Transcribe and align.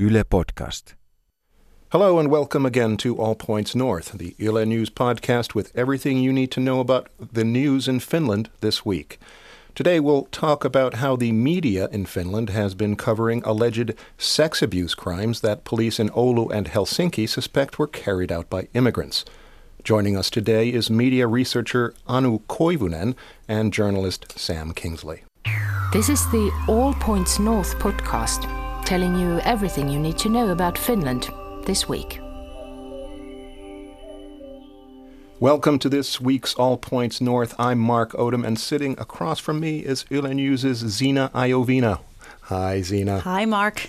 Yle 0.00 0.24
Podcast. 0.24 0.94
Hello 1.92 2.18
and 2.18 2.30
welcome 2.30 2.64
again 2.64 2.96
to 2.96 3.18
All 3.18 3.34
Points 3.34 3.74
North, 3.74 4.12
the 4.12 4.34
Yle 4.38 4.64
News 4.64 4.88
podcast 4.88 5.54
with 5.54 5.70
everything 5.76 6.16
you 6.16 6.32
need 6.32 6.50
to 6.52 6.60
know 6.60 6.80
about 6.80 7.10
the 7.18 7.44
news 7.44 7.86
in 7.86 8.00
Finland 8.00 8.48
this 8.62 8.82
week. 8.82 9.18
Today 9.74 10.00
we'll 10.00 10.24
talk 10.32 10.64
about 10.64 10.94
how 10.94 11.16
the 11.16 11.32
media 11.32 11.86
in 11.92 12.06
Finland 12.06 12.48
has 12.48 12.74
been 12.74 12.96
covering 12.96 13.42
alleged 13.44 13.92
sex 14.16 14.62
abuse 14.62 14.94
crimes 14.94 15.42
that 15.42 15.64
police 15.64 16.00
in 16.00 16.08
Oulu 16.08 16.50
and 16.50 16.68
Helsinki 16.68 17.28
suspect 17.28 17.78
were 17.78 17.86
carried 17.86 18.32
out 18.32 18.48
by 18.48 18.68
immigrants. 18.72 19.26
Joining 19.84 20.16
us 20.16 20.30
today 20.30 20.70
is 20.70 20.88
media 20.88 21.26
researcher 21.26 21.92
Anu 22.06 22.38
Koivunen 22.48 23.14
and 23.46 23.70
journalist 23.70 24.38
Sam 24.38 24.72
Kingsley. 24.72 25.24
This 25.92 26.08
is 26.08 26.24
the 26.30 26.50
All 26.68 26.94
Points 26.94 27.38
North 27.38 27.74
podcast, 27.74 28.46
telling 28.84 29.14
you 29.16 29.38
everything 29.40 29.88
you 29.88 29.98
need 29.98 30.18
to 30.18 30.28
know 30.28 30.50
about 30.50 30.78
Finland 30.78 31.28
this 31.64 31.88
week. 31.88 32.20
Welcome 35.40 35.78
to 35.78 35.88
this 35.88 36.20
week's 36.20 36.54
All 36.54 36.76
Points 36.76 37.20
North. 37.20 37.54
I'm 37.58 37.78
Mark 37.78 38.12
Odom, 38.12 38.46
and 38.46 38.58
sitting 38.58 38.92
across 38.98 39.38
from 39.38 39.58
me 39.58 39.78
is 39.78 40.04
Yle 40.10 40.22
News' 40.34 40.76
Zena 40.76 41.30
Iovino. 41.34 42.00
Hi, 42.42 42.82
Zena. 42.82 43.20
Hi, 43.20 43.46
Mark. 43.46 43.88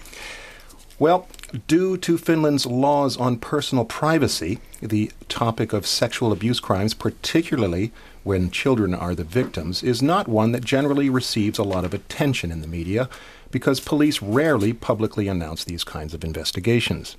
Well, 0.97 1.27
due 1.67 1.97
to 1.97 2.17
Finland's 2.17 2.65
laws 2.65 3.17
on 3.17 3.37
personal 3.37 3.85
privacy, 3.85 4.59
the 4.81 5.11
topic 5.27 5.73
of 5.73 5.87
sexual 5.87 6.31
abuse 6.31 6.59
crimes, 6.59 6.93
particularly 6.93 7.91
when 8.23 8.51
children 8.51 8.93
are 8.93 9.15
the 9.15 9.23
victims, 9.23 9.81
is 9.81 10.01
not 10.01 10.27
one 10.27 10.51
that 10.51 10.63
generally 10.63 11.09
receives 11.09 11.57
a 11.57 11.63
lot 11.63 11.85
of 11.85 11.93
attention 11.93 12.51
in 12.51 12.61
the 12.61 12.67
media 12.67 13.09
because 13.51 13.79
police 13.79 14.21
rarely 14.21 14.73
publicly 14.73 15.27
announce 15.27 15.63
these 15.63 15.83
kinds 15.83 16.13
of 16.13 16.23
investigations. 16.23 17.17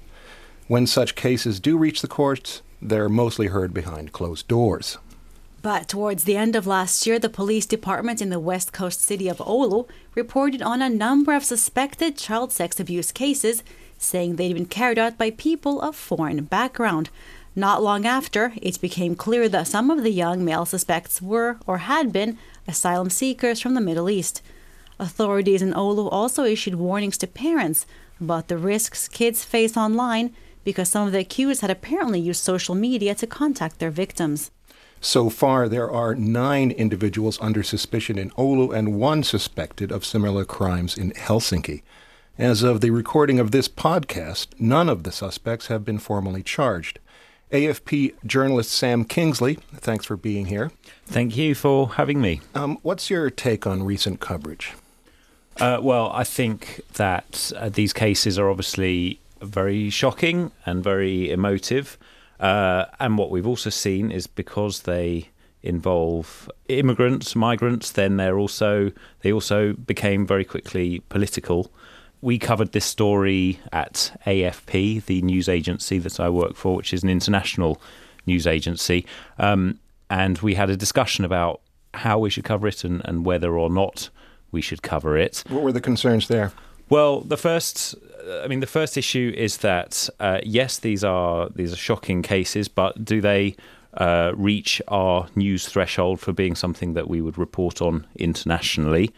When 0.68 0.86
such 0.86 1.14
cases 1.14 1.60
do 1.60 1.76
reach 1.76 2.00
the 2.00 2.08
courts, 2.08 2.62
they're 2.80 3.08
mostly 3.08 3.48
heard 3.48 3.74
behind 3.74 4.12
closed 4.12 4.48
doors. 4.48 4.98
But 5.62 5.86
towards 5.86 6.24
the 6.24 6.36
end 6.36 6.56
of 6.56 6.66
last 6.66 7.06
year, 7.06 7.20
the 7.20 7.28
police 7.28 7.66
department 7.66 8.20
in 8.20 8.30
the 8.30 8.40
west 8.40 8.72
coast 8.72 9.00
city 9.00 9.28
of 9.28 9.38
Oulu 9.38 9.88
reported 10.16 10.60
on 10.60 10.82
a 10.82 10.88
number 10.88 11.34
of 11.34 11.44
suspected 11.44 12.16
child 12.16 12.50
sex 12.50 12.80
abuse 12.80 13.12
cases, 13.12 13.62
saying 13.96 14.34
they'd 14.34 14.54
been 14.54 14.66
carried 14.66 14.98
out 14.98 15.16
by 15.16 15.30
people 15.30 15.80
of 15.80 15.94
foreign 15.94 16.42
background. 16.44 17.10
Not 17.54 17.82
long 17.82 18.06
after, 18.06 18.54
it 18.60 18.80
became 18.80 19.14
clear 19.14 19.48
that 19.50 19.68
some 19.68 19.90
of 19.90 20.02
the 20.02 20.10
young 20.10 20.44
male 20.44 20.64
suspects 20.64 21.22
were 21.22 21.58
or 21.66 21.78
had 21.78 22.12
been 22.12 22.38
asylum 22.66 23.10
seekers 23.10 23.60
from 23.60 23.74
the 23.74 23.80
Middle 23.80 24.10
East. 24.10 24.42
Authorities 25.02 25.62
in 25.62 25.72
Oulu 25.72 26.08
also 26.12 26.44
issued 26.44 26.76
warnings 26.76 27.18
to 27.18 27.26
parents 27.26 27.86
about 28.20 28.46
the 28.46 28.56
risks 28.56 29.08
kids 29.08 29.44
face 29.44 29.76
online 29.76 30.32
because 30.62 30.88
some 30.88 31.08
of 31.08 31.12
the 31.12 31.18
accused 31.18 31.60
had 31.60 31.70
apparently 31.70 32.20
used 32.20 32.40
social 32.40 32.76
media 32.76 33.12
to 33.16 33.26
contact 33.26 33.80
their 33.80 33.90
victims. 33.90 34.52
So 35.00 35.28
far, 35.28 35.68
there 35.68 35.90
are 35.90 36.14
nine 36.14 36.70
individuals 36.70 37.36
under 37.40 37.64
suspicion 37.64 38.16
in 38.16 38.30
Oulu 38.30 38.72
and 38.72 39.00
one 39.00 39.24
suspected 39.24 39.90
of 39.90 40.04
similar 40.04 40.44
crimes 40.44 40.96
in 40.96 41.10
Helsinki. 41.10 41.82
As 42.38 42.62
of 42.62 42.80
the 42.80 42.90
recording 42.90 43.40
of 43.40 43.50
this 43.50 43.68
podcast, 43.68 44.48
none 44.60 44.88
of 44.88 45.02
the 45.02 45.10
suspects 45.10 45.66
have 45.66 45.84
been 45.84 45.98
formally 45.98 46.44
charged. 46.44 47.00
AFP 47.50 48.14
journalist 48.24 48.70
Sam 48.70 49.04
Kingsley, 49.04 49.58
thanks 49.74 50.04
for 50.06 50.16
being 50.16 50.46
here. 50.46 50.70
Thank 51.06 51.36
you 51.36 51.56
for 51.56 51.94
having 51.94 52.20
me. 52.20 52.40
Um, 52.54 52.78
what's 52.82 53.10
your 53.10 53.28
take 53.30 53.66
on 53.66 53.82
recent 53.82 54.20
coverage? 54.20 54.74
Uh, 55.58 55.78
well, 55.82 56.10
I 56.12 56.24
think 56.24 56.80
that 56.94 57.52
uh, 57.56 57.68
these 57.68 57.92
cases 57.92 58.38
are 58.38 58.48
obviously 58.48 59.20
very 59.40 59.90
shocking 59.90 60.50
and 60.64 60.82
very 60.82 61.30
emotive. 61.30 61.98
Uh, 62.40 62.86
and 62.98 63.18
what 63.18 63.30
we've 63.30 63.46
also 63.46 63.70
seen 63.70 64.10
is 64.10 64.26
because 64.26 64.82
they 64.82 65.28
involve 65.62 66.50
immigrants, 66.68 67.36
migrants, 67.36 67.92
then 67.92 68.16
they're 68.16 68.38
also 68.38 68.90
they 69.20 69.32
also 69.32 69.74
became 69.74 70.26
very 70.26 70.44
quickly 70.44 71.00
political. 71.08 71.70
We 72.20 72.38
covered 72.38 72.72
this 72.72 72.84
story 72.84 73.60
at 73.72 74.16
AFP, 74.26 75.04
the 75.04 75.22
news 75.22 75.48
agency 75.48 75.98
that 75.98 76.18
I 76.18 76.28
work 76.28 76.56
for, 76.56 76.74
which 76.74 76.92
is 76.92 77.02
an 77.02 77.08
international 77.08 77.80
news 78.26 78.46
agency, 78.46 79.06
um, 79.38 79.78
and 80.10 80.38
we 80.38 80.54
had 80.54 80.70
a 80.70 80.76
discussion 80.76 81.24
about 81.24 81.60
how 81.94 82.18
we 82.18 82.30
should 82.30 82.44
cover 82.44 82.66
it 82.68 82.84
and, 82.84 83.02
and 83.04 83.24
whether 83.24 83.56
or 83.56 83.70
not 83.70 84.08
we 84.52 84.60
should 84.60 84.82
cover 84.82 85.16
it. 85.16 85.42
What 85.48 85.62
were 85.62 85.72
the 85.72 85.80
concerns 85.80 86.28
there? 86.28 86.52
Well, 86.88 87.22
the 87.22 87.36
first 87.36 87.96
I 88.42 88.46
mean, 88.46 88.60
the 88.60 88.66
first 88.66 88.96
issue 88.96 89.32
is 89.36 89.58
that 89.58 90.08
uh, 90.20 90.40
yes, 90.44 90.78
these 90.78 91.02
are 91.04 91.48
these 91.54 91.72
are 91.72 91.76
shocking 91.76 92.22
cases, 92.22 92.68
but 92.68 93.04
do 93.04 93.20
they 93.20 93.56
uh, 93.94 94.32
reach 94.36 94.80
our 94.88 95.26
news 95.34 95.66
threshold 95.66 96.20
for 96.20 96.32
being 96.32 96.54
something 96.54 96.94
that 96.94 97.08
we 97.08 97.20
would 97.20 97.38
report 97.38 97.82
on 97.82 98.06
internationally? 98.16 99.10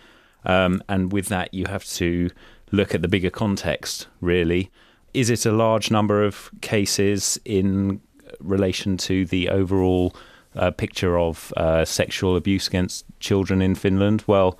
Um, 0.45 0.83
and 0.89 1.13
with 1.13 1.27
that, 1.29 1.55
you 1.55 1.67
have 1.67 1.85
to 1.85 2.31
look 2.71 2.95
at 2.95 3.03
the 3.03 3.09
bigger 3.09 3.31
context. 3.31 4.09
Really, 4.21 4.71
is 5.13 5.31
it 5.31 5.47
a 5.47 5.53
large 5.53 5.91
number 5.91 6.23
of 6.25 6.51
cases 6.61 7.39
in 7.45 8.01
relation 8.41 8.97
to 8.97 9.25
the 9.27 9.49
overall 9.49 10.15
uh, 10.57 10.71
picture 10.71 11.19
of 11.19 11.53
uh, 11.57 11.85
sexual 11.85 12.37
abuse 12.37 12.69
against 12.69 13.05
children 13.21 13.61
in 13.63 13.75
Finland? 13.75 14.25
Well, 14.27 14.59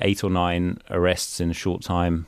eight 0.00 0.24
or 0.24 0.30
nine 0.30 0.78
arrests 0.90 1.40
in 1.40 1.50
a 1.50 1.54
short 1.54 1.82
time 1.82 2.26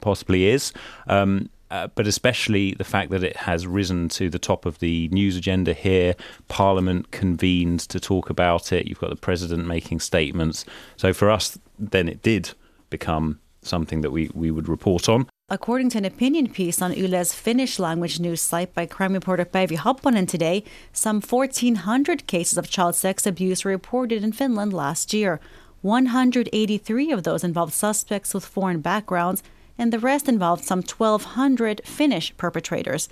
possibly 0.00 0.46
is. 0.46 0.72
Um, 1.06 1.50
uh, 1.70 1.86
but 1.94 2.06
especially 2.06 2.74
the 2.74 2.84
fact 2.84 3.10
that 3.10 3.22
it 3.22 3.36
has 3.36 3.66
risen 3.66 4.08
to 4.08 4.28
the 4.28 4.40
top 4.40 4.66
of 4.66 4.80
the 4.80 5.08
news 5.08 5.36
agenda 5.36 5.72
here. 5.72 6.16
Parliament 6.48 7.12
convened 7.12 7.80
to 7.80 8.00
talk 8.00 8.28
about 8.28 8.72
it. 8.72 8.86
You've 8.86 8.98
got 8.98 9.10
the 9.10 9.16
president 9.16 9.66
making 9.66 10.00
statements. 10.00 10.64
So 10.96 11.12
for 11.12 11.30
us, 11.30 11.58
then 11.78 12.08
it 12.08 12.22
did 12.22 12.50
become 12.90 13.38
something 13.62 14.00
that 14.00 14.10
we, 14.10 14.30
we 14.34 14.50
would 14.50 14.68
report 14.68 15.08
on. 15.08 15.28
According 15.48 15.90
to 15.90 15.98
an 15.98 16.04
opinion 16.04 16.48
piece 16.48 16.80
on 16.80 16.92
Yle's 16.92 17.32
Finnish 17.32 17.78
language 17.78 18.20
news 18.20 18.40
site 18.40 18.72
by 18.74 18.86
crime 18.86 19.12
reporter 19.12 19.44
Päivi 19.44 19.76
Happonen 19.76 20.26
today, 20.26 20.64
some 20.92 21.20
1,400 21.20 22.26
cases 22.26 22.56
of 22.56 22.70
child 22.70 22.94
sex 22.94 23.26
abuse 23.26 23.64
were 23.64 23.72
reported 23.72 24.24
in 24.24 24.32
Finland 24.32 24.72
last 24.72 25.12
year. 25.12 25.40
183 25.82 27.12
of 27.12 27.22
those 27.22 27.44
involved 27.44 27.72
suspects 27.72 28.34
with 28.34 28.44
foreign 28.44 28.80
backgrounds 28.80 29.42
and 29.78 29.92
the 29.92 29.98
rest 29.98 30.28
involved 30.28 30.64
some 30.64 30.82
1,200 30.82 31.80
Finnish 31.84 32.36
perpetrators. 32.36 33.08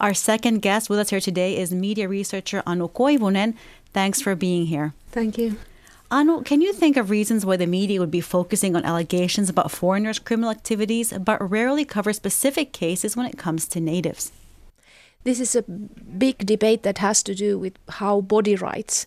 Our 0.00 0.14
second 0.14 0.62
guest 0.62 0.88
with 0.88 0.98
us 0.98 1.10
here 1.10 1.20
today 1.20 1.56
is 1.56 1.72
media 1.72 2.08
researcher 2.08 2.62
Anu 2.66 2.88
Koivunen. 2.88 3.54
Thanks 3.92 4.20
for 4.20 4.34
being 4.34 4.66
here. 4.66 4.94
Thank 5.10 5.38
you. 5.38 5.56
Anu, 6.10 6.42
can 6.42 6.60
you 6.60 6.72
think 6.72 6.96
of 6.96 7.10
reasons 7.10 7.44
why 7.44 7.56
the 7.56 7.66
media 7.66 7.98
would 7.98 8.10
be 8.10 8.20
focusing 8.20 8.76
on 8.76 8.84
allegations 8.84 9.48
about 9.48 9.70
foreigners' 9.70 10.18
criminal 10.18 10.50
activities, 10.50 11.12
but 11.12 11.50
rarely 11.50 11.84
cover 11.84 12.12
specific 12.12 12.72
cases 12.72 13.16
when 13.16 13.26
it 13.26 13.38
comes 13.38 13.66
to 13.66 13.80
natives? 13.80 14.30
This 15.24 15.40
is 15.40 15.56
a 15.56 15.62
big 15.62 16.38
debate 16.44 16.82
that 16.82 16.98
has 16.98 17.22
to 17.24 17.34
do 17.34 17.58
with 17.58 17.72
how 17.88 18.20
body 18.20 18.54
rights, 18.54 19.06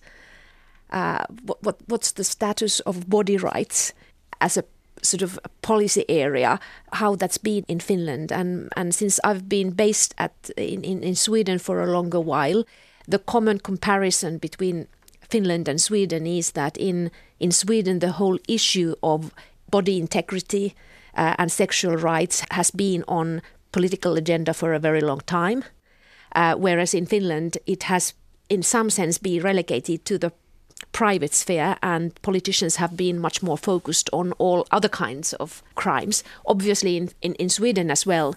uh, 0.92 1.26
what, 1.44 1.62
what, 1.64 1.78
what's 1.88 2.12
the 2.14 2.24
status 2.24 2.80
of 2.82 3.10
body 3.10 3.38
rights 3.38 3.94
as 4.40 4.58
a 4.58 4.64
sort 5.02 5.22
of 5.22 5.40
policy 5.62 6.06
area, 6.10 6.60
how 6.94 7.16
that's 7.16 7.38
been 7.38 7.64
in 7.68 7.80
Finland. 7.80 8.32
And, 8.32 8.70
and 8.76 8.94
since 8.94 9.20
I've 9.24 9.48
been 9.48 9.72
based 9.72 10.14
at 10.18 10.50
in, 10.58 10.84
in, 10.84 11.04
in 11.04 11.16
Sweden 11.16 11.60
for 11.60 11.82
a 11.82 11.92
longer 11.92 12.20
while, 12.20 12.64
the 13.08 13.20
common 13.20 13.60
comparison 13.60 14.38
between 14.38 14.88
Finland 15.30 15.68
and 15.68 15.82
Sweden 15.82 16.26
is 16.26 16.52
that 16.52 16.78
in, 16.78 17.12
in 17.40 17.52
Sweden, 17.52 18.00
the 18.00 18.14
whole 18.14 18.40
issue 18.48 18.96
of 19.04 19.34
body 19.70 20.00
integrity 20.00 20.76
uh, 21.16 21.36
and 21.38 21.52
sexual 21.52 21.96
rights 21.96 22.44
has 22.52 22.72
been 22.72 23.04
on 23.08 23.42
political 23.72 24.16
agenda 24.16 24.54
for 24.54 24.74
a 24.74 24.80
very 24.80 25.02
long 25.02 25.20
time. 25.22 25.64
Uh, 26.36 26.56
whereas 26.56 26.94
in 26.94 27.06
Finland, 27.06 27.58
it 27.66 27.84
has 27.84 28.14
in 28.50 28.64
some 28.64 28.90
sense 28.90 29.18
been 29.18 29.42
relegated 29.42 30.06
to 30.06 30.18
the 30.18 30.32
private 30.92 31.34
sphere 31.34 31.78
and 31.82 32.20
politicians 32.22 32.78
have 32.78 32.98
been 32.98 33.20
much 33.20 33.44
more 33.44 33.58
focused 33.58 34.10
on 34.14 34.32
all 34.34 34.66
other 34.72 34.90
kinds 34.90 35.34
of 35.34 35.64
crimes. 35.76 36.24
Obviously, 36.46 36.98
in, 36.98 37.10
in, 37.22 37.36
in 37.36 37.50
Sweden 37.50 37.92
as 37.92 38.06
well, 38.06 38.36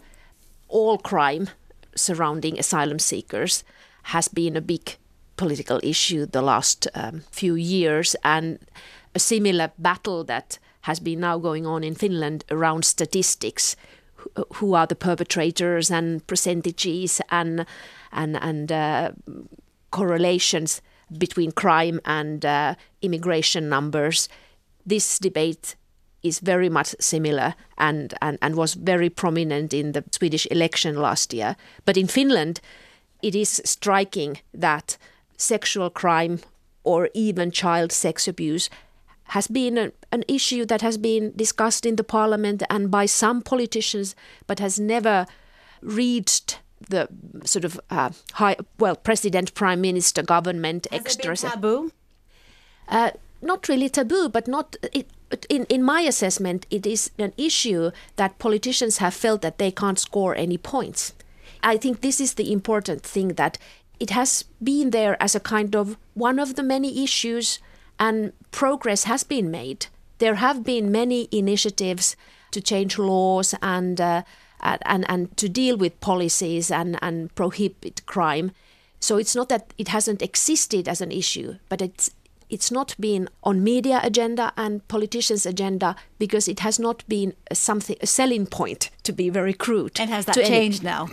all 0.69 0.99
crime 0.99 1.49
surrounding 1.95 2.59
asylum 2.59 2.99
seekers 2.99 3.65
has 4.05 4.29
been 4.29 4.57
a 4.57 4.61
big 4.61 4.97
political 5.37 5.81
issue 5.83 6.27
the 6.27 6.43
last 6.43 6.87
um, 6.95 7.23
few 7.31 7.55
years 7.55 8.15
and 8.23 8.59
a 9.15 9.19
similar 9.19 9.73
battle 9.79 10.25
that 10.25 10.59
has 10.83 11.01
been 11.01 11.21
now 11.21 11.39
going 11.39 11.67
on 11.67 11.85
in 11.85 11.95
Finland 11.95 12.45
around 12.51 12.85
statistics 12.85 13.77
who 14.55 14.75
are 14.75 14.87
the 14.87 14.95
perpetrators 14.95 15.91
and 15.91 16.27
percentages 16.27 17.21
and 17.31 17.65
and 18.13 18.37
and 18.37 18.71
uh, 18.71 19.11
correlations 19.91 20.83
between 21.19 21.53
crime 21.53 22.01
and 22.05 22.45
uh, 22.45 22.75
immigration 23.03 23.69
numbers. 23.69 24.29
This 24.87 25.19
debate 25.19 25.77
is 26.23 26.41
very 26.41 26.69
much 26.69 26.95
similar 27.01 27.55
and, 27.79 28.15
and, 28.21 28.39
and 28.43 28.55
was 28.55 28.75
very 28.75 29.09
prominent 29.09 29.73
in 29.73 29.93
the 29.93 30.05
Swedish 30.13 30.47
election 30.51 30.97
last 30.97 31.33
year. 31.33 31.57
But 31.85 31.97
in 31.97 32.07
Finland, 32.07 32.61
it 33.23 33.35
is 33.35 33.63
striking 33.65 34.39
that 34.53 34.97
sexual 35.37 35.91
crime 35.91 36.41
or 36.85 37.09
even 37.15 37.51
child 37.51 37.93
sex 37.93 38.29
abuse 38.29 38.71
has 39.25 39.47
been 39.47 39.93
an 40.11 40.25
issue 40.27 40.67
that 40.67 40.83
has 40.83 40.99
been 40.99 41.33
discussed 41.37 41.87
in 41.87 41.97
the 41.97 42.05
parliament 42.05 42.63
and 42.69 42.91
by 42.91 43.07
some 43.07 43.41
politicians, 43.41 44.17
but 44.47 44.59
has 44.59 44.81
never 44.81 45.25
reached 45.83 46.59
the 46.89 47.09
sort 47.45 47.65
of 47.65 47.81
uh, 47.91 48.11
high, 48.35 48.57
well, 48.79 48.97
president, 48.97 49.55
prime 49.55 49.81
minister, 49.81 50.23
government, 50.23 50.87
Has 50.91 51.01
extra. 51.01 51.33
it 51.33 51.41
been 51.43 51.51
taboo? 51.51 51.93
Uh, 52.89 53.11
not 53.43 53.69
really 53.69 53.89
taboo, 53.89 54.29
but 54.29 54.49
not 54.49 54.77
it, 54.93 55.09
in 55.49 55.65
in 55.67 55.83
my 55.83 56.01
assessment, 56.03 56.67
it 56.71 56.87
is 56.87 57.11
an 57.19 57.33
issue 57.37 57.91
that 58.17 58.39
politicians 58.39 58.99
have 58.99 59.15
felt 59.15 59.43
that 59.43 59.59
they 59.59 59.71
can't 59.71 59.99
score 59.99 60.35
any 60.37 60.59
points. 60.59 61.15
I 61.63 61.77
think 61.77 62.01
this 62.01 62.21
is 62.21 62.35
the 62.35 62.53
important 62.53 63.03
thing 63.03 63.35
that 63.35 63.59
it 63.99 64.11
has 64.11 64.45
been 64.63 64.91
there 64.91 65.23
as 65.23 65.35
a 65.35 65.41
kind 65.41 65.77
of 65.77 65.97
one 66.15 66.39
of 66.39 66.55
the 66.55 66.63
many 66.63 67.03
issues, 67.05 67.61
and 67.99 68.33
progress 68.51 69.05
has 69.05 69.25
been 69.25 69.51
made. 69.51 69.87
There 70.19 70.37
have 70.37 70.65
been 70.65 70.91
many 70.91 71.29
initiatives 71.31 72.17
to 72.51 72.61
change 72.61 72.99
laws 72.99 73.55
and 73.63 74.01
uh, 74.01 74.23
and 74.63 75.05
and 75.09 75.37
to 75.37 75.49
deal 75.49 75.77
with 75.77 76.01
policies 76.01 76.71
and 76.71 76.99
and 77.03 77.35
prohibit 77.35 78.05
crime. 78.07 78.53
So 79.01 79.17
it's 79.17 79.35
not 79.35 79.49
that 79.49 79.73
it 79.79 79.89
hasn't 79.89 80.23
existed 80.23 80.89
as 80.89 81.01
an 81.01 81.11
issue, 81.11 81.57
but 81.69 81.81
it's 81.81 82.11
it's 82.51 82.71
not 82.71 82.95
been 82.99 83.29
on 83.43 83.63
media 83.63 84.01
agenda 84.03 84.53
and 84.57 84.87
politicians 84.89 85.47
agenda 85.47 85.97
because 86.19 86.49
it 86.49 86.61
has 86.61 86.79
not 86.79 87.05
been 87.09 87.35
a 87.51 87.55
something 87.55 87.97
a 88.01 88.07
selling 88.07 88.47
point 88.47 88.91
to 89.05 89.13
be 89.13 89.31
very 89.31 89.55
crude. 89.55 90.01
And 90.01 90.11
has 90.11 90.27
that 90.27 90.35
to 90.35 90.45
any- 90.45 90.49
changed 90.49 90.83
now? 90.83 91.09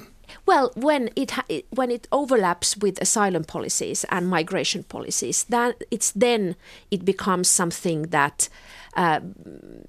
well, 0.45 0.71
when 0.75 1.09
it, 1.15 1.31
ha- 1.31 1.45
it 1.47 1.65
when 1.69 1.91
it 1.91 2.07
overlaps 2.11 2.77
with 2.77 3.01
asylum 3.01 3.43
policies 3.43 4.05
and 4.09 4.27
migration 4.27 4.83
policies, 4.83 5.43
that 5.45 5.83
it's 5.91 6.11
then 6.11 6.55
it 6.91 7.05
becomes 7.05 7.49
something 7.49 8.03
that 8.03 8.49
uh, 8.95 9.19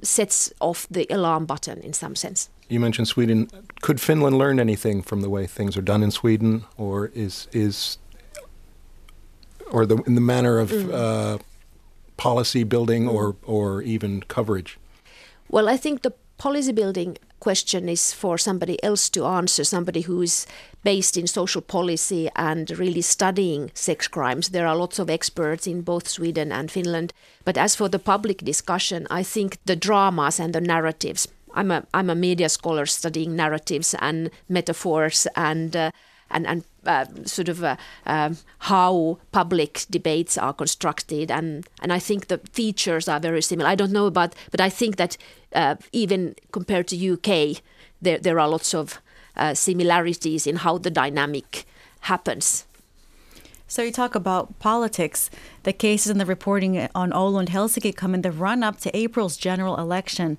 sets 0.02 0.52
off 0.60 0.86
the 0.90 1.06
alarm 1.10 1.46
button 1.46 1.80
in 1.80 1.92
some 1.92 2.14
sense. 2.14 2.50
You 2.68 2.80
mentioned 2.80 3.08
Sweden. 3.08 3.48
Could 3.80 4.00
Finland 4.00 4.36
learn 4.36 4.60
anything 4.60 5.02
from 5.02 5.22
the 5.22 5.30
way 5.30 5.46
things 5.46 5.76
are 5.76 5.82
done 5.82 6.02
in 6.02 6.10
Sweden, 6.10 6.64
or 6.76 7.10
is 7.14 7.48
is 7.52 7.98
or 9.70 9.86
the 9.86 9.96
in 10.06 10.14
the 10.14 10.20
manner 10.20 10.58
of 10.58 10.72
uh, 10.72 11.38
policy 12.16 12.64
building 12.64 13.08
or 13.08 13.36
or 13.44 13.82
even 13.82 14.22
coverage? 14.22 14.78
Well, 15.48 15.68
I 15.68 15.78
think 15.78 16.02
the 16.02 16.12
policy 16.36 16.72
building 16.72 17.16
question 17.40 17.88
is 17.88 18.12
for 18.12 18.38
somebody 18.38 18.82
else 18.82 19.08
to 19.10 19.24
answer, 19.24 19.64
somebody 19.64 20.02
who 20.02 20.22
is 20.22 20.46
based 20.82 21.16
in 21.16 21.26
social 21.26 21.62
policy 21.62 22.28
and 22.36 22.70
really 22.78 23.00
studying 23.00 23.70
sex 23.74 24.08
crimes. 24.08 24.48
There 24.48 24.66
are 24.66 24.76
lots 24.76 24.98
of 24.98 25.08
experts 25.10 25.66
in 25.66 25.82
both 25.82 26.08
Sweden 26.08 26.52
and 26.52 26.70
Finland. 26.70 27.12
But 27.44 27.56
as 27.56 27.74
for 27.74 27.88
the 27.88 27.98
public 27.98 28.38
discussion, 28.38 29.06
I 29.10 29.22
think 29.22 29.58
the 29.64 29.76
dramas 29.76 30.40
and 30.40 30.52
the 30.52 30.60
narratives. 30.60 31.28
I'm 31.54 31.70
a 31.70 31.86
I'm 31.94 32.10
a 32.10 32.14
media 32.14 32.48
scholar 32.48 32.86
studying 32.86 33.36
narratives 33.36 33.94
and 34.00 34.30
metaphors 34.48 35.26
and 35.36 35.74
uh, 35.76 35.90
and 36.30 36.46
and 36.46 36.64
uh, 36.86 37.06
sort 37.24 37.48
of 37.48 37.62
uh, 37.62 37.76
um, 38.06 38.36
how 38.58 39.18
public 39.32 39.84
debates 39.90 40.38
are 40.38 40.52
constructed 40.52 41.30
and 41.30 41.66
and 41.82 41.92
I 41.92 41.98
think 41.98 42.26
the 42.28 42.38
features 42.52 43.08
are 43.08 43.20
very 43.20 43.42
similar. 43.42 43.68
I 43.68 43.74
don't 43.74 43.92
know 43.92 44.06
about, 44.06 44.34
but 44.50 44.60
I 44.60 44.70
think 44.70 44.96
that 44.96 45.16
uh, 45.54 45.76
even 45.92 46.34
compared 46.52 46.88
to 46.88 47.12
UK, 47.12 47.62
there 48.02 48.18
there 48.18 48.38
are 48.40 48.48
lots 48.48 48.74
of 48.74 49.00
uh, 49.36 49.54
similarities 49.54 50.46
in 50.46 50.56
how 50.56 50.78
the 50.78 50.90
dynamic 50.90 51.64
happens. 52.00 52.64
So 53.70 53.82
you 53.82 53.92
talk 53.92 54.14
about 54.14 54.58
politics. 54.58 55.28
The 55.64 55.74
cases 55.74 56.10
and 56.10 56.18
the 56.18 56.24
reporting 56.24 56.88
on 56.94 57.12
Oulu 57.12 57.38
and 57.38 57.48
Helsinki 57.50 57.94
come 57.94 58.14
in 58.14 58.22
the 58.22 58.32
run 58.32 58.62
up 58.62 58.80
to 58.80 58.96
April's 58.96 59.36
general 59.36 59.76
election. 59.76 60.38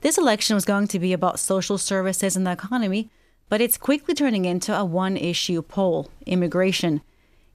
This 0.00 0.18
election 0.18 0.54
was 0.54 0.64
going 0.64 0.86
to 0.88 0.98
be 0.98 1.12
about 1.12 1.40
social 1.40 1.76
services 1.76 2.36
and 2.36 2.46
the 2.46 2.52
economy, 2.52 3.10
but 3.48 3.60
it's 3.60 3.76
quickly 3.76 4.14
turning 4.14 4.44
into 4.44 4.76
a 4.76 4.84
one 4.84 5.16
issue 5.16 5.60
poll 5.62 6.10
immigration. 6.24 7.00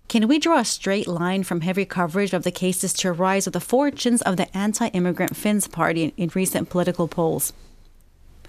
Can 0.09 0.27
we 0.27 0.39
draw 0.39 0.59
a 0.59 0.65
straight 0.65 1.07
line 1.07 1.43
from 1.43 1.61
heavy 1.61 1.85
coverage 1.85 2.33
of 2.33 2.43
the 2.43 2.51
cases 2.51 2.91
to 2.93 3.09
a 3.09 3.13
rise 3.13 3.47
of 3.47 3.53
the 3.53 3.61
fortunes 3.61 4.21
of 4.21 4.37
the 4.37 4.55
anti 4.55 4.87
immigrant 4.87 5.35
Finns 5.35 5.67
party 5.67 6.13
in, 6.17 6.31
recent 6.35 6.69
political 6.69 7.07
polls? 7.07 7.53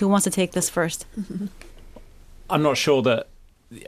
Who 0.00 0.08
wants 0.08 0.24
to 0.24 0.30
take 0.30 0.52
this 0.52 0.68
first? 0.68 1.06
I'm 2.50 2.62
not 2.62 2.76
sure 2.76 3.00
that 3.02 3.28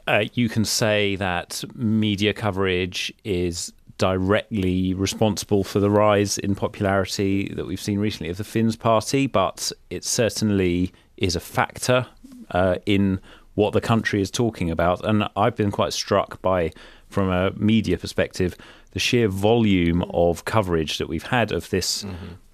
uh, 0.06 0.24
you 0.34 0.48
can 0.48 0.64
say 0.64 1.16
that 1.16 1.64
media 1.74 2.32
coverage 2.32 3.12
is 3.24 3.72
directly 3.98 4.94
responsible 4.94 5.64
for 5.64 5.80
the 5.80 5.90
rise 5.90 6.38
in 6.38 6.54
popularity 6.54 7.52
that 7.54 7.66
we've 7.66 7.80
seen 7.80 7.98
recently 7.98 8.30
of 8.30 8.36
the 8.36 8.44
Finns 8.44 8.76
party, 8.76 9.26
but 9.26 9.72
it 9.90 10.04
certainly 10.04 10.92
is 11.16 11.34
a 11.36 11.40
factor 11.40 12.06
uh, 12.50 12.76
in 12.84 13.20
what 13.54 13.72
the 13.72 13.80
country 13.80 14.20
is 14.20 14.30
talking 14.30 14.70
about. 14.70 15.04
And 15.04 15.28
I've 15.34 15.56
been 15.56 15.70
quite 15.70 15.92
struck 15.92 16.40
by, 16.42 16.72
from 17.08 17.30
a 17.30 17.52
media 17.52 17.96
perspective, 17.96 18.56
the 18.92 18.98
sheer 18.98 19.28
volume 19.28 20.02
of 20.10 20.44
coverage 20.44 20.98
that 20.98 21.08
we've 21.08 21.22
had 21.22 21.52
of 21.52 21.68
this 21.70 22.04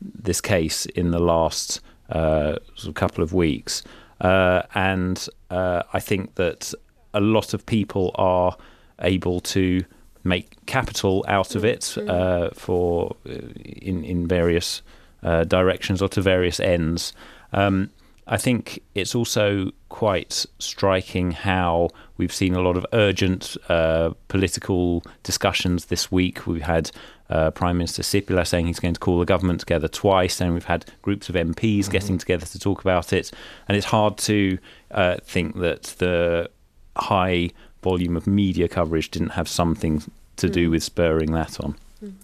this 0.01 0.41
case 0.41 0.87
in 0.87 1.11
the 1.11 1.19
last 1.21 1.81
uh, 2.11 2.57
sort 2.75 2.89
of 2.89 2.95
couple 2.95 3.23
of 3.23 3.33
weeks. 3.33 3.83
Uh, 4.21 4.63
and 4.75 5.29
uh, 5.51 5.83
I 5.93 6.01
think 6.01 6.37
that 6.37 6.73
a 7.15 7.21
lot 7.21 7.55
of 7.55 7.67
people 7.67 8.13
are 8.15 8.57
able 9.01 9.41
to 9.41 9.85
make 10.25 10.65
capital 10.67 11.25
out 11.29 11.55
of 11.55 11.65
it 11.65 11.97
uh, 11.99 12.51
for 12.51 13.17
uh, 13.29 13.33
in 13.65 14.05
in 14.05 14.27
various 14.27 14.83
uh, 15.23 15.45
directions 15.45 16.03
or 16.03 16.09
to 16.09 16.21
various 16.21 16.61
ends. 16.61 17.13
Um, 17.53 17.91
I 18.27 18.37
think 18.37 18.83
it's 18.95 19.15
also 19.15 19.73
quite 19.89 20.47
striking 20.59 21.33
how 21.33 21.89
we've 22.17 22.33
seen 22.33 22.55
a 22.55 22.61
lot 22.61 22.77
of 22.77 22.87
urgent 22.93 23.57
uh, 23.69 24.11
political 24.29 25.03
discussions 25.25 25.87
this 25.87 26.13
week. 26.13 26.47
We've 26.47 26.63
had 26.63 26.93
uh, 27.29 27.51
Prime 27.51 27.79
Minister 27.79 28.03
Sipilä 28.03 28.47
saying 28.47 28.67
he's 28.67 28.79
going 28.79 28.95
to 28.95 29.01
call 29.01 29.19
the 29.19 29.25
government 29.25 29.61
together 29.61 29.89
twice, 29.89 30.41
and 30.41 30.55
we've 30.55 30.65
had 30.65 30.85
groups 31.03 31.29
of 31.29 31.35
MPs 31.35 31.91
getting 31.91 32.17
together 32.17 32.47
to 32.47 32.59
talk 32.59 32.81
about 32.81 33.13
it. 33.13 33.33
And 33.67 33.77
it's 33.77 33.87
hard 33.87 34.19
to 34.19 34.59
uh, 34.93 35.17
think 35.25 35.57
that 35.57 35.83
the 35.99 36.49
high 36.97 37.51
volume 37.83 38.17
of 38.17 38.27
media 38.27 38.69
coverage 38.69 39.11
didn't 39.11 39.31
have 39.31 39.49
something 39.49 40.03
to 40.37 40.49
do 40.49 40.71
with 40.71 40.83
spurring 40.83 41.33
that 41.33 41.61
on. 41.61 41.77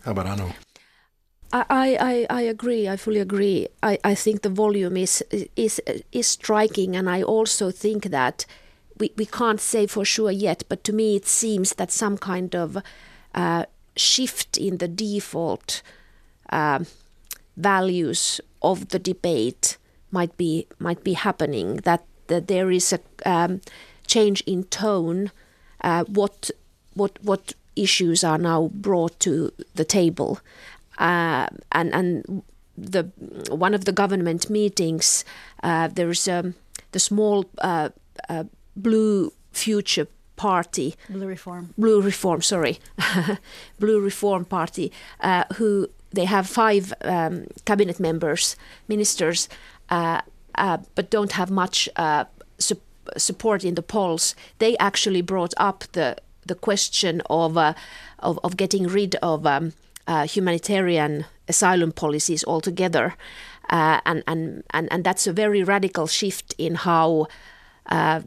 How 0.04 0.12
about 0.12 0.26
Anu? 0.26 0.52
I, 1.52 1.96
I, 2.00 2.26
I 2.30 2.42
agree. 2.42 2.88
I 2.88 2.96
fully 2.96 3.20
agree. 3.20 3.68
I, 3.82 3.98
I 4.04 4.14
think 4.14 4.42
the 4.42 4.50
volume 4.50 4.96
is 4.96 5.24
is 5.56 5.80
is 6.12 6.26
striking, 6.26 6.96
and 6.96 7.08
I 7.08 7.22
also 7.22 7.70
think 7.70 8.04
that 8.10 8.44
we, 8.98 9.12
we 9.16 9.24
can't 9.24 9.60
say 9.60 9.86
for 9.86 10.04
sure 10.04 10.30
yet. 10.30 10.64
But 10.68 10.84
to 10.84 10.92
me, 10.92 11.16
it 11.16 11.26
seems 11.26 11.74
that 11.74 11.90
some 11.90 12.18
kind 12.18 12.54
of 12.54 12.76
uh, 13.34 13.64
shift 13.96 14.58
in 14.58 14.78
the 14.78 14.88
default 14.88 15.82
um 16.50 16.86
values 17.56 18.40
of 18.62 18.88
the 18.88 18.98
debate 18.98 19.78
might 20.10 20.36
be 20.36 20.66
might 20.78 21.02
be 21.02 21.14
happening. 21.14 21.76
That 21.84 22.04
that 22.26 22.46
there 22.46 22.70
is 22.70 22.92
a 22.92 23.00
um, 23.24 23.60
change 24.06 24.42
in 24.46 24.64
tone. 24.64 25.30
Uh, 25.84 26.04
what 26.04 26.50
what 26.94 27.18
what 27.22 27.52
issues 27.76 28.24
are 28.24 28.38
now 28.38 28.70
brought 28.74 29.18
to 29.20 29.50
the 29.74 29.84
table, 29.84 30.38
uh, 30.98 31.46
and 31.72 31.94
and 31.94 32.42
the 32.76 33.02
one 33.50 33.74
of 33.74 33.84
the 33.84 33.92
government 33.92 34.48
meetings 34.50 35.24
uh, 35.62 35.88
there's 35.88 36.28
um, 36.28 36.54
the 36.92 36.98
small 36.98 37.44
uh, 37.58 37.88
uh, 38.28 38.44
blue 38.76 39.32
future 39.52 40.06
party. 40.36 40.94
Blue 41.08 41.26
Reform. 41.26 41.74
blue 41.76 42.00
reform 42.00 42.42
sorry. 42.42 42.78
Blue 43.80 44.00
reform 44.00 44.44
party 44.44 44.92
uh, 45.20 45.42
who 45.56 45.88
they 46.12 46.24
have 46.26 46.46
five 46.46 46.94
um, 47.02 47.46
cabinet 47.64 47.98
members 48.00 48.56
ministers 48.88 49.48
uh, 49.90 50.20
uh, 50.54 50.78
but 50.94 51.10
don't 51.10 51.32
have 51.32 51.50
much 51.50 51.88
uh, 51.96 52.24
su- 52.58 52.80
support 53.16 53.64
in 53.64 53.74
the 53.74 53.82
polls 53.82 54.34
they 54.58 54.76
actually 54.78 55.22
brought 55.22 55.54
up 55.56 55.84
the 55.92 56.16
the 56.46 56.54
question 56.54 57.20
of 57.30 57.56
uh, 57.56 57.74
of, 58.18 58.38
of 58.42 58.56
getting 58.56 58.86
rid 58.86 59.14
of 59.16 59.46
um, 59.46 59.72
uh, 60.06 60.26
humanitarian 60.26 61.24
asylum 61.48 61.92
policies 61.92 62.44
altogether 62.44 63.14
uh, 63.70 64.00
and, 64.06 64.22
and 64.26 64.64
and 64.70 64.88
and 64.90 65.04
that's 65.04 65.26
a 65.26 65.32
very 65.32 65.62
radical 65.62 66.06
shift 66.06 66.54
in 66.58 66.74
how 66.74 67.26
uh, 67.86 68.20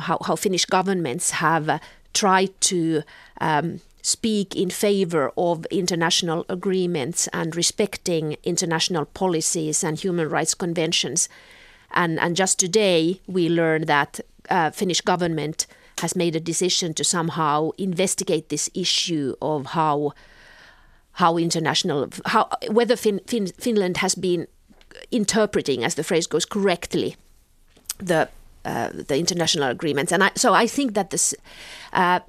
how, 0.00 0.18
how 0.24 0.36
Finnish 0.36 0.64
governments 0.66 1.30
have 1.32 1.68
uh, 1.68 1.78
tried 2.12 2.58
to 2.60 3.02
um, 3.40 3.80
speak 4.02 4.54
in 4.56 4.70
favor 4.70 5.32
of 5.36 5.66
international 5.66 6.44
agreements 6.48 7.28
and 7.32 7.56
respecting 7.56 8.36
international 8.44 9.04
policies 9.04 9.84
and 9.84 9.98
human 10.00 10.28
rights 10.28 10.54
conventions. 10.54 11.28
And, 11.98 12.20
and 12.20 12.36
just 12.36 12.60
today, 12.60 13.20
we 13.26 13.48
learned 13.48 13.88
that 13.88 14.20
uh, 14.48 14.70
Finnish 14.70 15.00
government 15.00 15.66
has 16.00 16.14
made 16.14 16.36
a 16.36 16.40
decision 16.40 16.94
to 16.94 17.02
somehow 17.02 17.70
investigate 17.76 18.50
this 18.50 18.70
issue 18.72 19.34
of 19.42 19.66
how 19.66 20.12
how 21.14 21.36
international 21.36 22.08
how 22.26 22.48
whether 22.70 22.94
fin, 22.94 23.20
fin, 23.26 23.48
Finland 23.58 23.96
has 23.96 24.14
been 24.14 24.46
interpreting, 25.10 25.82
as 25.82 25.96
the 25.96 26.04
phrase 26.04 26.28
goes, 26.28 26.46
correctly 26.46 27.16
the 27.98 28.28
uh, 28.64 28.90
the 28.92 29.18
international 29.18 29.68
agreements. 29.68 30.12
And 30.12 30.22
I, 30.22 30.30
so 30.36 30.54
I 30.54 30.68
think 30.68 30.94
that 30.94 31.10
this, 31.10 31.34
uh, 31.92 32.20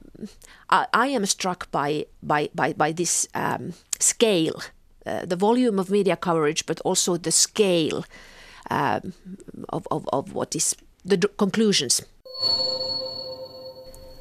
I, 0.71 0.87
I, 0.93 1.07
am 1.07 1.27
struck 1.27 1.69
by 1.71 2.07
by 2.23 2.49
by, 2.55 2.73
by 2.73 2.91
this 2.91 3.27
um, 3.35 3.73
scale, 3.99 4.63
uh, 5.05 5.25
the 5.25 5.35
volume 5.35 5.77
of 5.77 5.91
media 5.91 6.15
coverage, 6.15 6.65
but 6.65 6.79
also 6.81 7.17
the 7.17 7.31
scale 7.31 8.03
um, 8.69 9.13
of, 9.69 9.87
of, 9.91 10.07
of 10.13 10.33
what 10.33 10.55
is 10.55 10.75
the 11.05 11.17
d- 11.17 11.27
conclusions. 11.37 12.01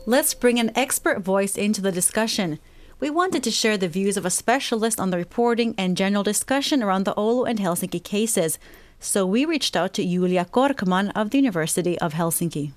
Let's 0.07 0.33
bring 0.35 0.59
an 0.59 0.73
expert 0.75 1.21
voice 1.21 1.57
into 1.57 1.83
the 1.83 1.93
discussion. 1.93 2.59
We 3.01 3.11
wanted 3.11 3.45
to 3.45 3.51
share 3.51 3.77
the 3.77 3.89
views 3.89 4.17
of 4.17 4.25
a 4.25 4.31
specialist 4.31 4.99
on 4.99 5.11
the 5.11 5.19
reporting 5.19 5.75
and 5.79 5.97
general 5.97 6.23
discussion 6.23 6.83
around 6.83 7.05
the 7.05 7.15
Oulu 7.15 7.49
and 7.49 7.59
Helsinki 7.59 8.03
cases. 8.03 8.59
So 8.99 9.25
we 9.25 9.45
reached 9.45 9.77
out 9.77 9.93
to 9.95 10.03
Julia 10.03 10.45
Korkman 10.45 11.13
of 11.15 11.31
the 11.31 11.39
University 11.39 11.99
of 12.01 12.15
Helsinki. 12.15 12.73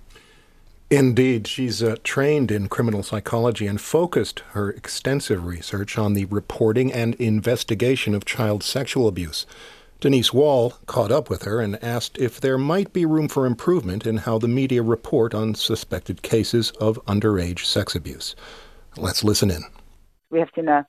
Indeed, 0.91 1.47
she's 1.47 1.81
uh, 1.81 1.95
trained 2.03 2.51
in 2.51 2.67
criminal 2.67 3.01
psychology 3.01 3.65
and 3.65 3.79
focused 3.79 4.41
her 4.51 4.69
extensive 4.69 5.45
research 5.45 5.97
on 5.97 6.13
the 6.13 6.25
reporting 6.25 6.91
and 6.91 7.15
investigation 7.15 8.13
of 8.13 8.25
child 8.25 8.61
sexual 8.61 9.07
abuse. 9.07 9.45
Denise 10.01 10.33
Wall 10.33 10.71
caught 10.87 11.11
up 11.11 11.29
with 11.29 11.43
her 11.43 11.61
and 11.61 11.81
asked 11.83 12.17
if 12.17 12.41
there 12.41 12.57
might 12.57 12.91
be 12.91 13.05
room 13.05 13.27
for 13.27 13.45
improvement 13.45 14.07
in 14.07 14.17
how 14.17 14.39
the 14.39 14.47
media 14.47 14.81
report 14.81 15.35
on 15.35 15.53
suspected 15.53 16.23
cases 16.23 16.71
of 16.81 16.97
underage 17.05 17.65
sex 17.65 17.93
abuse. 17.93 18.35
Let's 18.97 19.23
listen 19.23 19.51
in. 19.51 19.61
We 20.31 20.39
have 20.39 20.49
seen 20.55 20.69
a, 20.69 20.87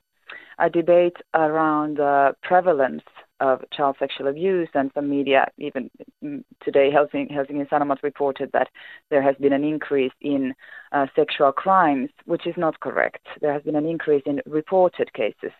a 0.57 0.67
debate 0.67 1.17
around 1.35 1.97
the 1.97 2.35
prevalence 2.41 3.03
of 3.39 3.63
child 3.71 3.97
sexual 3.99 4.29
abuse, 4.29 4.69
and 4.73 4.89
some 4.95 5.11
media, 5.11 5.45
even 5.59 5.91
today, 6.63 6.89
Helsing, 6.89 7.27
Helsingin 7.29 7.67
Sanomat 7.67 8.01
reported 8.01 8.49
that 8.53 8.69
there 9.11 9.21
has 9.21 9.35
been 9.35 9.53
an 9.53 9.63
increase 9.63 10.13
in 10.21 10.55
uh, 10.91 11.05
sexual 11.15 11.51
crimes, 11.51 12.09
which 12.25 12.47
is 12.47 12.55
not 12.57 12.79
correct. 12.79 13.27
There 13.41 13.53
has 13.53 13.61
been 13.61 13.75
an 13.75 13.85
increase 13.85 14.23
in 14.25 14.41
reported 14.47 15.13
cases 15.13 15.51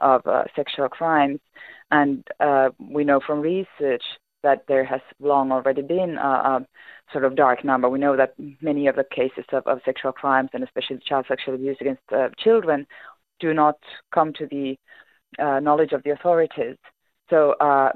of 0.00 0.26
uh, 0.26 0.44
sexual 0.56 0.88
crimes, 0.88 1.40
and 1.90 2.24
uh, 2.40 2.70
we 2.78 3.04
know 3.04 3.20
from 3.24 3.40
research 3.40 4.02
that 4.42 4.64
there 4.66 4.84
has 4.84 5.00
long 5.20 5.52
already 5.52 5.82
been 5.82 6.16
a, 6.18 6.28
a, 6.28 6.66
sort 7.12 7.24
of 7.24 7.36
dark 7.36 7.64
number. 7.64 7.88
We 7.88 7.98
know 7.98 8.16
that 8.16 8.34
many 8.60 8.86
of 8.86 8.96
the 8.96 9.04
cases 9.04 9.44
of, 9.52 9.66
of 9.66 9.80
sexual 9.84 10.12
crimes, 10.12 10.50
and 10.54 10.64
especially 10.64 10.98
child 11.06 11.26
sexual 11.28 11.54
abuse 11.54 11.76
against 11.80 12.02
uh, 12.10 12.28
children, 12.38 12.86
do 13.38 13.52
not 13.52 13.76
come 14.14 14.32
to 14.34 14.46
the 14.46 14.76
uh, 15.38 15.60
knowledge 15.60 15.92
of 15.92 16.02
the 16.04 16.10
authorities. 16.10 16.76
So 17.28 17.52
uh, 17.60 17.92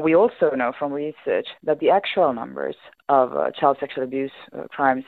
we 0.00 0.14
also 0.16 0.50
know 0.50 0.72
from 0.78 0.92
research 0.92 1.46
that 1.62 1.78
the 1.78 1.90
actual 1.90 2.32
numbers 2.32 2.76
of 3.08 3.36
uh, 3.36 3.50
child 3.58 3.76
sexual 3.78 4.04
abuse 4.04 4.32
crimes 4.70 5.04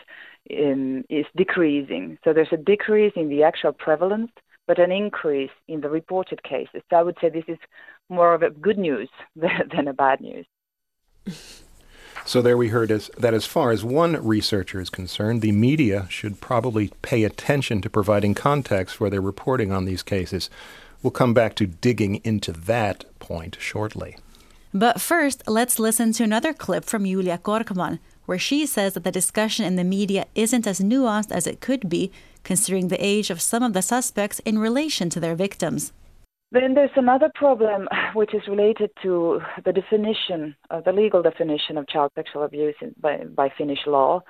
in, 0.46 1.04
is 1.08 1.26
decreasing. 1.36 2.18
So 2.24 2.32
there's 2.32 2.52
a 2.52 2.56
decrease 2.56 3.12
in 3.16 3.28
the 3.28 3.42
actual 3.42 3.72
prevalence, 3.72 4.30
but 4.68 4.78
an 4.78 4.92
increase 4.92 5.50
in 5.66 5.80
the 5.80 5.88
reported 5.88 6.42
cases. 6.44 6.82
So 6.90 6.96
I 6.96 7.02
would 7.02 7.16
say 7.20 7.30
this 7.30 7.48
is 7.48 7.58
more 8.08 8.34
of 8.34 8.42
a 8.42 8.50
good 8.50 8.78
news 8.78 9.08
than 9.36 9.88
a 9.88 9.94
bad 9.94 10.20
news. 10.20 10.46
So 12.24 12.42
there 12.42 12.58
we 12.58 12.68
heard 12.68 12.90
is 12.90 13.10
that 13.16 13.32
as 13.32 13.46
far 13.46 13.70
as 13.70 13.82
one 13.82 14.22
researcher 14.22 14.80
is 14.80 14.90
concerned, 14.90 15.40
the 15.40 15.52
media 15.52 16.06
should 16.10 16.42
probably 16.42 16.92
pay 17.00 17.24
attention 17.24 17.80
to 17.80 17.90
providing 17.90 18.34
context 18.34 18.96
for 18.96 19.08
their 19.08 19.22
reporting 19.22 19.72
on 19.72 19.86
these 19.86 20.02
cases. 20.02 20.50
We'll 21.02 21.10
come 21.10 21.32
back 21.32 21.54
to 21.56 21.66
digging 21.66 22.16
into 22.16 22.52
that 22.52 23.06
point 23.18 23.56
shortly. 23.58 24.16
But 24.74 25.00
first, 25.00 25.42
let's 25.46 25.78
listen 25.78 26.12
to 26.14 26.24
another 26.24 26.52
clip 26.52 26.84
from 26.84 27.06
Julia 27.06 27.38
Korkman, 27.38 27.98
where 28.26 28.38
she 28.38 28.66
says 28.66 28.92
that 28.92 29.04
the 29.04 29.10
discussion 29.10 29.64
in 29.64 29.76
the 29.76 29.84
media 29.84 30.26
isn't 30.34 30.66
as 30.66 30.80
nuanced 30.80 31.32
as 31.32 31.46
it 31.46 31.60
could 31.60 31.88
be, 31.88 32.12
considering 32.44 32.88
the 32.88 33.04
age 33.04 33.30
of 33.30 33.40
some 33.40 33.62
of 33.62 33.72
the 33.72 33.82
suspects 33.82 34.38
in 34.40 34.58
relation 34.58 35.10
to 35.10 35.20
their 35.20 35.34
victims. 35.34 35.92
Then 36.50 36.74
there's 36.74 36.96
another 36.96 37.30
problem 37.34 37.88
which 38.14 38.34
is 38.34 38.42
related 38.48 38.90
to 39.02 39.40
the 39.64 39.72
definition, 39.72 40.56
uh, 40.70 40.80
the 40.80 40.92
legal 40.92 41.22
definition 41.22 41.76
of 41.76 41.86
child 41.88 42.12
sexual 42.14 42.42
abuse 42.42 42.76
in, 42.80 42.94
by, 43.00 43.24
by 43.24 43.50
Finnish 43.56 43.80
law. 43.86 44.22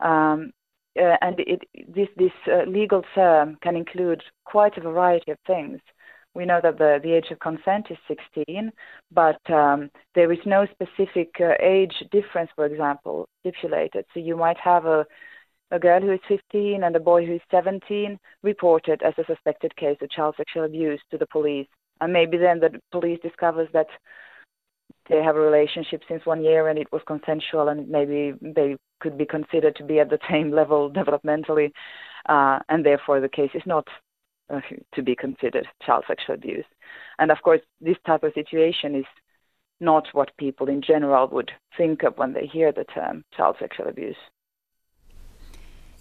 Um, 0.00 0.52
uh, 0.98 1.16
and 1.20 1.38
it, 1.40 1.62
this, 1.94 2.08
this 2.16 2.32
uh, 2.46 2.62
legal 2.66 3.02
term 3.14 3.58
can 3.62 3.76
include 3.76 4.22
quite 4.44 4.78
a 4.78 4.80
variety 4.80 5.30
of 5.30 5.38
things 5.46 5.80
we 6.36 6.44
know 6.44 6.60
that 6.62 6.78
the, 6.78 7.00
the 7.02 7.14
age 7.14 7.30
of 7.30 7.40
consent 7.40 7.86
is 7.90 7.96
16, 8.06 8.70
but 9.10 9.40
um, 9.50 9.90
there 10.14 10.30
is 10.30 10.38
no 10.44 10.66
specific 10.66 11.30
uh, 11.40 11.54
age 11.60 11.94
difference, 12.12 12.50
for 12.54 12.66
example, 12.66 13.26
stipulated. 13.40 14.04
So 14.12 14.20
you 14.20 14.36
might 14.36 14.58
have 14.58 14.84
a, 14.84 15.06
a 15.70 15.78
girl 15.78 16.00
who 16.00 16.12
is 16.12 16.20
15 16.28 16.84
and 16.84 16.94
a 16.94 17.00
boy 17.00 17.26
who 17.26 17.34
is 17.34 17.40
17 17.50 18.18
reported 18.42 19.02
as 19.02 19.14
a 19.18 19.24
suspected 19.24 19.74
case 19.76 19.98
of 20.00 20.10
child 20.10 20.34
sexual 20.36 20.64
abuse 20.64 21.00
to 21.10 21.18
the 21.18 21.26
police. 21.26 21.66
And 22.00 22.12
maybe 22.12 22.36
then 22.36 22.60
the 22.60 22.78
police 22.92 23.18
discovers 23.22 23.68
that 23.72 23.88
they 25.08 25.22
have 25.22 25.36
a 25.36 25.40
relationship 25.40 26.02
since 26.08 26.24
one 26.26 26.42
year 26.42 26.68
and 26.68 26.78
it 26.78 26.90
was 26.92 27.02
consensual 27.06 27.68
and 27.68 27.88
maybe 27.88 28.34
they 28.40 28.76
could 29.00 29.18
be 29.18 29.26
considered 29.26 29.76
to 29.76 29.84
be 29.84 29.98
at 30.00 30.10
the 30.10 30.18
same 30.30 30.50
level 30.50 30.90
developmentally 30.90 31.70
uh, 32.28 32.58
and 32.68 32.84
therefore 32.84 33.20
the 33.20 33.28
case 33.28 33.50
is 33.54 33.62
not 33.66 33.86
uh, 34.52 34.60
to 34.94 35.02
be 35.02 35.16
considered 35.16 35.66
child 35.84 36.04
sexual 36.06 36.34
abuse. 36.34 36.64
And 37.18 37.30
of 37.30 37.38
course, 37.42 37.60
this 37.80 37.96
type 38.06 38.22
of 38.22 38.32
situation 38.34 38.94
is 38.94 39.04
not 39.80 40.06
what 40.12 40.36
people 40.38 40.68
in 40.68 40.80
general 40.80 41.28
would 41.28 41.50
think 41.76 42.02
of 42.02 42.16
when 42.16 42.32
they 42.32 42.46
hear 42.46 42.72
the 42.72 42.84
term 42.84 43.24
child 43.36 43.56
sexual 43.58 43.88
abuse. 43.88 44.16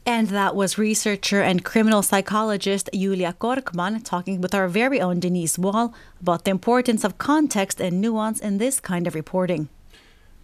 And 0.07 0.27
that 0.27 0.55
was 0.55 0.77
researcher 0.77 1.41
and 1.41 1.65
criminal 1.65 2.03
psychologist 2.03 2.89
Julia 2.93 3.33
Korkman 3.39 4.03
talking 4.03 4.39
with 4.39 4.53
our 4.53 4.67
very 4.67 5.01
own 5.01 5.19
Denise 5.19 5.57
Wall 5.57 5.95
about 6.21 6.45
the 6.45 6.51
importance 6.51 7.03
of 7.03 7.17
context 7.17 7.81
and 7.81 7.99
nuance 7.99 8.39
in 8.39 8.59
this 8.59 8.79
kind 8.79 9.07
of 9.07 9.15
reporting. 9.15 9.67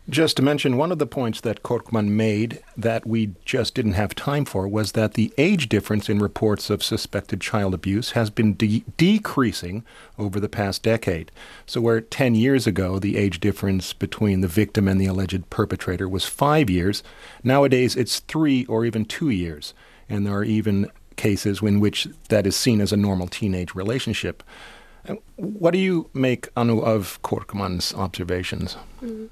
Just 0.10 0.36
to 0.38 0.44
mention, 0.44 0.78
one 0.78 0.92
of 0.92 0.98
the 0.98 1.06
points 1.06 1.42
that 1.42 1.62
Korkman 1.62 2.08
made 2.08 2.62
that 2.76 3.06
we 3.06 3.36
just 3.46 3.76
didn't 3.76 3.94
have 3.94 4.16
time 4.16 4.46
for 4.46 4.68
was 4.68 4.94
that 4.94 5.14
the 5.14 5.32
age 5.38 5.70
difference 5.70 6.10
in 6.10 6.20
reports 6.20 6.72
of 6.72 6.84
suspected 6.84 7.40
child 7.40 7.74
abuse 7.76 8.12
has 8.12 8.32
been 8.32 8.56
de- 8.56 8.84
decreasing 8.98 9.86
over 10.18 10.40
the 10.40 10.50
past 10.50 10.82
decade. 10.82 11.32
So, 11.68 11.82
where 11.82 12.02
10 12.02 12.34
years 12.34 12.66
ago 12.66 12.98
the 12.98 13.16
age 13.16 13.40
difference 13.40 13.94
between 13.94 14.42
the 14.42 14.48
victim 14.48 14.88
and 14.88 15.00
the 15.00 15.06
alleged 15.06 15.50
perpetrator 15.52 16.10
was 16.10 16.26
five 16.26 16.70
years, 16.70 17.04
nowadays 17.44 17.96
it's 17.96 18.22
three 18.22 18.66
or 18.66 18.84
even 18.84 19.06
two 19.06 19.30
years. 19.30 19.76
And 20.10 20.26
there 20.26 20.34
are 20.34 20.44
even 20.44 20.90
cases 21.16 21.62
in 21.62 21.80
which 21.80 22.08
that 22.30 22.48
is 22.48 22.56
seen 22.56 22.82
as 22.82 22.92
a 22.92 22.98
normal 22.98 23.28
teenage 23.28 23.76
relationship. 23.76 24.42
What 25.36 25.72
do 25.72 25.80
you 25.80 26.10
make, 26.14 26.50
Anu, 26.58 26.80
of 26.80 27.22
Korkman's 27.22 27.94
observations? 27.94 28.78
Mm. 29.02 29.30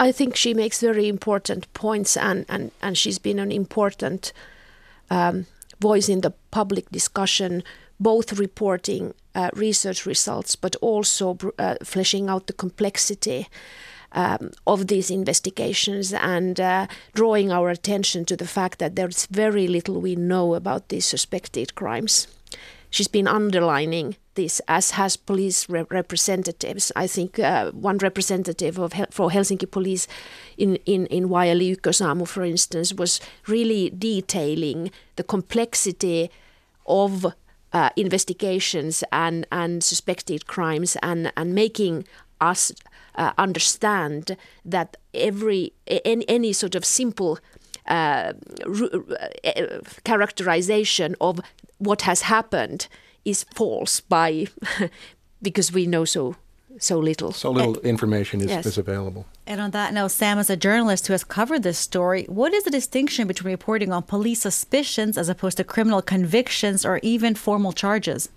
I 0.00 0.12
think 0.12 0.36
she 0.36 0.54
makes 0.54 0.80
very 0.80 1.08
important 1.08 1.72
points, 1.72 2.16
and, 2.16 2.44
and, 2.48 2.70
and 2.80 2.98
she's 2.98 3.18
been 3.18 3.38
an 3.38 3.52
important 3.52 4.32
um, 5.10 5.46
voice 5.80 6.08
in 6.08 6.22
the 6.22 6.32
public 6.50 6.90
discussion, 6.90 7.62
both 8.00 8.38
reporting 8.38 9.14
uh, 9.34 9.50
research 9.54 10.06
results, 10.06 10.56
but 10.56 10.76
also 10.76 11.38
uh, 11.58 11.76
fleshing 11.84 12.28
out 12.28 12.46
the 12.46 12.52
complexity 12.52 13.46
um, 14.12 14.50
of 14.66 14.88
these 14.88 15.10
investigations 15.10 16.12
and 16.12 16.60
uh, 16.60 16.86
drawing 17.14 17.50
our 17.50 17.70
attention 17.70 18.24
to 18.24 18.36
the 18.36 18.46
fact 18.46 18.78
that 18.78 18.96
there's 18.96 19.26
very 19.26 19.66
little 19.68 20.00
we 20.00 20.16
know 20.16 20.54
about 20.54 20.88
these 20.88 21.06
suspected 21.06 21.74
crimes. 21.74 22.26
She's 22.90 23.08
been 23.08 23.28
underlining 23.28 24.16
this, 24.34 24.60
as 24.68 24.92
has 24.92 25.16
police 25.16 25.68
re- 25.68 25.84
representatives. 25.90 26.92
I 26.96 27.06
think 27.06 27.38
uh, 27.38 27.70
one 27.72 27.98
representative 27.98 28.78
of 28.78 28.92
for 29.10 29.30
Helsinki 29.30 29.70
police 29.70 30.06
in 30.56 30.76
in 30.86 31.06
in 31.06 31.28
Ylä 31.28 31.76
Ykkösaamu, 31.76 32.26
for 32.26 32.44
instance, 32.44 32.94
was 32.94 33.20
really 33.48 33.90
detailing 33.90 34.90
the 35.16 35.24
complexity 35.24 36.30
of 36.86 37.26
uh, 37.72 37.90
investigations 37.96 39.04
and 39.12 39.46
and 39.50 39.84
suspected 39.84 40.46
crimes 40.46 40.96
and 41.02 41.32
and 41.36 41.54
making 41.54 42.04
us 42.40 42.72
uh, 43.14 43.32
understand 43.38 44.36
that 44.64 44.96
every 45.14 45.72
any, 45.86 46.24
any 46.28 46.52
sort 46.52 46.74
of 46.74 46.84
simple 46.84 47.38
uh, 47.88 48.32
uh, 49.44 49.62
characterization 50.04 51.16
of 51.20 51.40
what 51.78 52.02
has 52.02 52.22
happened 52.22 52.88
is 53.24 53.44
false 53.54 54.00
by 54.00 54.46
because 55.42 55.72
we 55.72 55.86
know 55.86 56.04
so 56.04 56.36
so 56.78 56.98
little. 56.98 57.32
So 57.32 57.50
little 57.50 57.78
information 57.80 58.40
is, 58.40 58.46
yes. 58.46 58.66
is 58.66 58.78
available. 58.78 59.26
And 59.46 59.60
on 59.60 59.72
that 59.72 59.92
note, 59.92 60.10
Sam, 60.10 60.38
as 60.38 60.50
a 60.50 60.56
journalist 60.56 61.06
who 61.06 61.12
has 61.12 61.24
covered 61.24 61.62
this 61.62 61.78
story, 61.78 62.24
what 62.24 62.52
is 62.54 62.64
the 62.64 62.70
distinction 62.70 63.26
between 63.28 63.52
reporting 63.52 63.92
on 63.92 64.02
police 64.02 64.40
suspicions 64.40 65.18
as 65.18 65.28
opposed 65.28 65.58
to 65.58 65.64
criminal 65.64 66.02
convictions 66.02 66.84
or 66.84 66.98
even 67.02 67.34
formal 67.34 67.72
charges? 67.72 68.30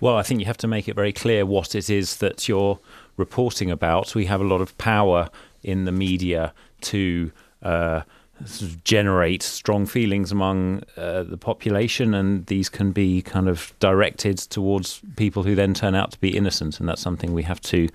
Well, 0.00 0.16
I 0.16 0.22
think 0.22 0.40
you 0.40 0.46
have 0.46 0.56
to 0.58 0.68
make 0.68 0.88
it 0.88 0.94
very 0.94 1.12
clear 1.12 1.44
what 1.44 1.74
it 1.74 1.90
is 1.90 2.16
that 2.18 2.48
you're 2.48 2.78
reporting 3.16 3.70
about. 3.70 4.14
We 4.14 4.26
have 4.26 4.40
a 4.40 4.44
lot 4.44 4.60
of 4.60 4.76
power 4.78 5.28
in 5.62 5.84
the 5.84 5.92
media 5.92 6.54
to 6.82 7.32
uh, 7.62 8.02
sort 8.44 8.70
of 8.70 8.84
generate 8.84 9.42
strong 9.42 9.86
feelings 9.86 10.32
among 10.32 10.82
uh, 10.96 11.22
the 11.22 11.36
population, 11.36 12.14
and 12.14 12.46
these 12.46 12.68
can 12.68 12.92
be 12.92 13.22
kind 13.22 13.48
of 13.48 13.72
directed 13.80 14.38
towards 14.38 15.00
people 15.16 15.42
who 15.42 15.54
then 15.54 15.74
turn 15.74 15.94
out 15.94 16.12
to 16.12 16.20
be 16.20 16.36
innocent, 16.36 16.80
and 16.80 16.88
that's 16.88 17.02
something 17.02 17.32
we 17.32 17.42
have 17.42 17.60
to 17.62 17.88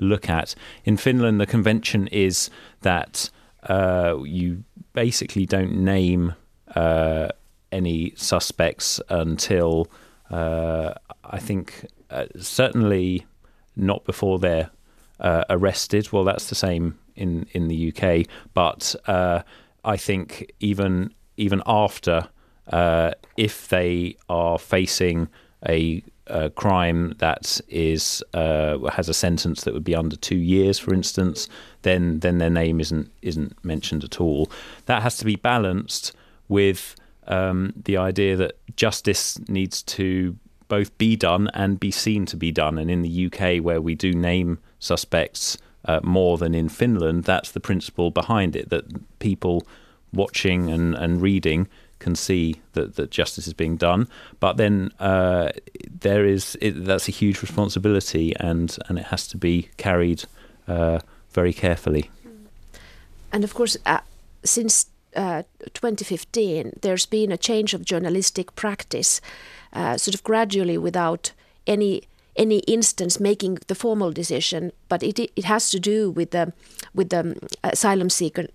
look 0.00 0.28
at. 0.28 0.54
In 0.84 0.96
Finland, 0.96 1.40
the 1.40 1.46
convention 1.46 2.06
is 2.08 2.50
that 2.82 3.30
uh, 3.68 4.16
you 4.24 4.64
basically 4.92 5.46
don't 5.46 5.72
name 5.72 6.34
uh, 6.74 7.28
any 7.72 8.12
suspects 8.16 9.00
until 9.08 9.88
uh, 10.30 10.94
I 11.24 11.38
think 11.38 11.86
uh, 12.10 12.26
certainly 12.38 13.26
not 13.76 14.04
before 14.04 14.38
they're 14.38 14.70
uh, 15.18 15.44
arrested. 15.50 16.12
Well, 16.12 16.24
that's 16.24 16.48
the 16.48 16.54
same 16.54 16.98
in 17.16 17.46
in 17.52 17.68
the 17.68 17.92
UK, 17.92 18.26
but 18.54 18.94
I 19.84 19.96
think 19.96 20.52
even 20.60 21.14
even 21.36 21.62
after, 21.66 22.28
uh, 22.70 23.12
if 23.36 23.68
they 23.68 24.16
are 24.28 24.58
facing 24.58 25.28
a, 25.66 26.02
a 26.26 26.50
crime 26.50 27.14
that 27.18 27.60
is 27.68 28.22
uh, 28.34 28.78
has 28.90 29.08
a 29.08 29.14
sentence 29.14 29.64
that 29.64 29.74
would 29.74 29.84
be 29.84 29.94
under 29.94 30.16
two 30.16 30.36
years, 30.36 30.78
for 30.78 30.94
instance, 30.94 31.48
then 31.82 32.20
then 32.20 32.38
their 32.38 32.50
name 32.50 32.80
isn't 32.80 33.10
isn't 33.22 33.64
mentioned 33.64 34.04
at 34.04 34.20
all. 34.20 34.50
That 34.86 35.02
has 35.02 35.16
to 35.18 35.24
be 35.24 35.36
balanced 35.36 36.12
with 36.48 36.94
um, 37.26 37.72
the 37.76 37.96
idea 37.96 38.36
that 38.36 38.58
justice 38.76 39.38
needs 39.48 39.82
to 39.84 40.36
both 40.68 40.96
be 40.98 41.16
done 41.16 41.48
and 41.54 41.80
be 41.80 41.90
seen 41.90 42.26
to 42.26 42.36
be 42.36 42.52
done. 42.52 42.78
And 42.78 42.90
in 42.90 43.02
the 43.02 43.26
UK, 43.26 43.62
where 43.62 43.80
we 43.80 43.94
do 43.94 44.12
name 44.12 44.58
suspects 44.78 45.58
uh, 45.84 46.00
more 46.02 46.38
than 46.38 46.54
in 46.54 46.68
Finland. 46.68 47.24
That's 47.24 47.50
the 47.50 47.60
principle 47.60 48.10
behind 48.10 48.56
it 48.56 48.70
that 48.70 48.84
people 49.18 49.66
watching 50.12 50.70
and, 50.70 50.94
and 50.94 51.22
reading 51.22 51.68
can 51.98 52.14
see 52.14 52.56
that, 52.72 52.96
that 52.96 53.10
justice 53.10 53.46
is 53.46 53.54
being 53.54 53.76
done. 53.76 54.08
But 54.40 54.56
then 54.56 54.90
uh, 54.98 55.50
there 56.00 56.24
is 56.24 56.56
it, 56.60 56.84
that's 56.84 57.08
a 57.08 57.12
huge 57.12 57.42
responsibility, 57.42 58.34
and, 58.40 58.76
and 58.88 58.98
it 58.98 59.06
has 59.06 59.28
to 59.28 59.36
be 59.36 59.68
carried 59.76 60.24
uh, 60.66 61.00
very 61.30 61.52
carefully. 61.52 62.10
And 63.32 63.44
of 63.44 63.54
course, 63.54 63.76
uh, 63.86 64.00
since 64.42 64.86
uh, 65.14 65.42
2015, 65.74 66.78
there's 66.82 67.06
been 67.06 67.30
a 67.30 67.36
change 67.36 67.74
of 67.74 67.84
journalistic 67.84 68.54
practice, 68.56 69.20
uh, 69.72 69.96
sort 69.96 70.14
of 70.14 70.24
gradually 70.24 70.78
without 70.78 71.32
any 71.66 72.02
any 72.40 72.60
instance 72.60 73.20
making 73.20 73.58
the 73.66 73.74
formal 73.74 74.12
decision, 74.12 74.72
but 74.88 75.02
it 75.02 75.18
it 75.18 75.44
has 75.44 75.70
to 75.70 75.78
do 75.78 76.10
with 76.10 76.30
the 76.30 76.52
with 76.94 77.10
the 77.10 77.36
asylum 77.62 78.10
seeker 78.10 78.46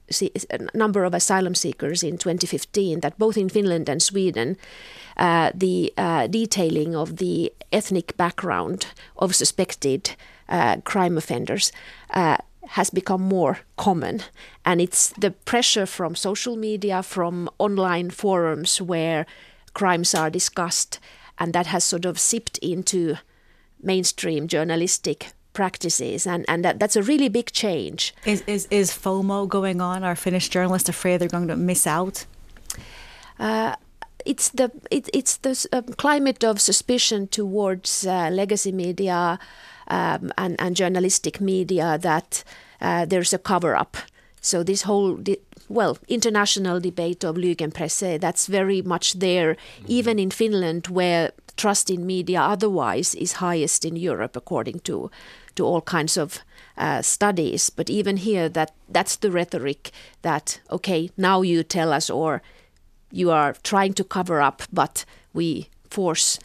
number 0.73 1.05
of 1.05 1.13
asylum 1.13 1.55
seekers 1.55 2.03
in 2.03 2.17
2015. 2.17 2.99
That 3.01 3.17
both 3.19 3.37
in 3.37 3.49
Finland 3.49 3.89
and 3.89 4.01
Sweden, 4.01 4.57
uh, 5.17 5.51
the 5.53 5.93
uh, 5.97 6.27
detailing 6.27 6.95
of 6.95 7.17
the 7.17 7.53
ethnic 7.71 8.17
background 8.17 8.87
of 9.15 9.35
suspected 9.35 10.15
uh, 10.49 10.77
crime 10.83 11.17
offenders 11.17 11.71
uh, 12.09 12.37
has 12.67 12.89
become 12.89 13.21
more 13.21 13.59
common, 13.75 14.21
and 14.63 14.81
it's 14.81 15.13
the 15.19 15.31
pressure 15.45 15.85
from 15.85 16.15
social 16.15 16.55
media, 16.57 17.03
from 17.03 17.49
online 17.59 18.09
forums 18.09 18.81
where 18.81 19.25
crimes 19.73 20.15
are 20.15 20.31
discussed, 20.31 20.99
and 21.37 21.53
that 21.53 21.67
has 21.67 21.83
sort 21.83 22.05
of 22.05 22.17
sipped 22.17 22.57
into 22.57 23.15
mainstream 23.81 24.47
journalistic 24.47 25.31
practices 25.53 26.27
and, 26.27 26.45
and 26.47 26.63
that, 26.65 26.79
that's 26.79 26.95
a 26.95 27.01
really 27.01 27.29
big 27.29 27.51
change. 27.51 28.13
Is, 28.25 28.43
is, 28.45 28.67
is 28.69 28.91
FOMO 28.91 29.47
going 29.47 29.81
on? 29.81 30.03
Are 30.03 30.15
Finnish 30.15 30.49
journalists 30.49 30.89
afraid 30.89 31.17
they're 31.21 31.29
going 31.29 31.47
to 31.47 31.55
miss 31.55 31.87
out? 31.87 32.25
Uh, 33.39 33.75
it's 34.25 34.49
the 34.49 34.71
it, 34.89 35.09
it's 35.13 35.37
the 35.37 35.67
uh, 35.71 35.81
climate 35.97 36.43
of 36.43 36.59
suspicion 36.59 37.27
towards 37.27 38.05
uh, 38.07 38.29
legacy 38.31 38.71
media 38.71 39.39
um, 39.87 40.31
and, 40.37 40.55
and 40.59 40.75
journalistic 40.75 41.39
media 41.39 41.97
that 41.99 42.43
uh, 42.81 43.05
there's 43.05 43.33
a 43.33 43.37
cover 43.37 43.75
up. 43.75 43.97
So 44.41 44.63
this 44.63 44.83
whole 44.83 45.19
well 45.69 45.97
international 46.07 46.79
debate 46.79 47.23
of 47.23 47.35
Lügenpresse 47.35 48.19
that's 48.19 48.47
very 48.47 48.81
much 48.81 49.13
there, 49.13 49.55
mm-hmm. 49.55 49.85
even 49.87 50.19
in 50.19 50.31
Finland 50.31 50.87
where 50.87 51.31
trust 51.57 51.89
in 51.89 52.05
media 52.05 52.41
otherwise 52.41 53.15
is 53.15 53.33
highest 53.33 53.85
in 53.85 53.95
Europe 53.95 54.35
according 54.35 54.79
to 54.79 55.09
to 55.55 55.65
all 55.65 55.81
kinds 55.81 56.17
of 56.17 56.39
uh, 56.77 57.01
studies. 57.01 57.69
But 57.69 57.89
even 57.89 58.17
here, 58.17 58.49
that 58.49 58.73
that's 58.89 59.15
the 59.17 59.31
rhetoric 59.31 59.91
that 60.21 60.59
okay, 60.69 61.09
now 61.17 61.41
you 61.41 61.63
tell 61.63 61.93
us, 61.93 62.09
or 62.09 62.41
you 63.11 63.31
are 63.31 63.55
trying 63.63 63.93
to 63.93 64.03
cover 64.03 64.41
up, 64.41 64.63
but 64.71 65.05
we 65.33 65.69
force 65.89 66.39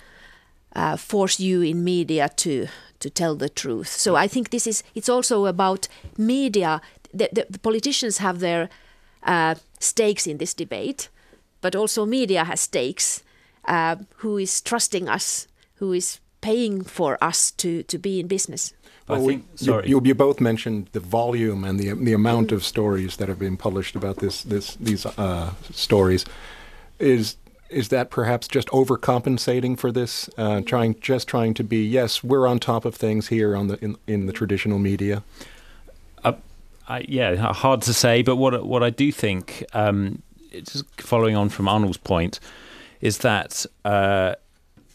uh, 0.76 0.96
force 0.96 1.40
you 1.40 1.62
in 1.62 1.85
media 1.85 2.28
to 2.37 2.68
to 3.00 3.11
tell 3.11 3.35
the 3.35 3.48
truth. 3.48 3.88
So 3.88 4.14
I 4.14 4.28
think 4.28 4.50
this 4.50 4.66
is 4.66 4.83
it's 4.94 5.09
also 5.09 5.46
about 5.46 5.88
media. 6.16 6.80
The, 7.12 7.28
the, 7.33 7.46
the 7.50 7.59
politicians 7.59 8.18
have 8.18 8.38
their 8.38 8.68
uh, 9.22 9.54
stakes 9.78 10.26
in 10.26 10.38
this 10.38 10.54
debate, 10.54 11.09
but 11.61 11.76
also 11.76 12.06
media 12.06 12.44
has 12.44 12.61
stakes 12.61 13.22
uh, 13.66 13.96
who 14.16 14.38
is 14.38 14.61
trusting 14.61 15.09
us, 15.09 15.46
who 15.74 15.92
is 15.92 16.20
paying 16.40 16.83
for 16.83 17.22
us 17.22 17.50
to, 17.52 17.83
to 17.85 17.98
be 17.98 18.20
in 18.20 18.26
business. 18.26 18.72
Well, 19.09 19.26
think, 19.26 19.46
sorry. 19.56 19.88
You, 19.88 20.00
you, 20.04 20.14
both 20.14 20.40
mentioned 20.40 20.88
the 20.92 21.00
volume 21.00 21.64
and 21.64 21.80
the 21.80 21.92
the 21.92 22.12
amount 22.12 22.52
of 22.52 22.64
stories 22.64 23.16
that 23.16 23.28
have 23.28 23.38
been 23.38 23.56
published 23.56 23.96
about 23.96 24.18
this 24.18 24.42
this 24.42 24.76
these 24.76 25.04
uh, 25.04 25.52
stories. 25.72 26.24
Is 26.98 27.37
is 27.68 27.88
that 27.88 28.11
perhaps 28.11 28.46
just 28.46 28.68
overcompensating 28.68 29.78
for 29.78 29.90
this? 29.90 30.30
Uh, 30.38 30.61
trying 30.61 30.94
just 31.00 31.26
trying 31.26 31.54
to 31.54 31.64
be 31.64 31.85
yes, 31.85 32.22
we're 32.22 32.46
on 32.46 32.61
top 32.61 32.85
of 32.85 32.94
things 32.94 33.28
here 33.28 33.56
on 33.56 33.66
the 33.66 33.85
in, 33.85 33.96
in 34.06 34.26
the 34.26 34.33
traditional 34.33 34.78
media. 34.78 35.22
I, 36.90 37.05
yeah, 37.09 37.37
hard 37.53 37.83
to 37.83 37.94
say, 37.94 38.22
but 38.22 38.37
what 38.37 38.66
what 38.66 38.83
I 38.83 38.90
do 38.90 39.12
think, 39.12 39.64
um, 39.72 40.22
just 40.53 40.85
following 41.00 41.37
on 41.37 41.48
from 41.48 41.68
Arnold's 41.68 41.98
point, 41.98 42.40
is 43.00 43.18
that 43.18 43.64
uh, 43.85 44.35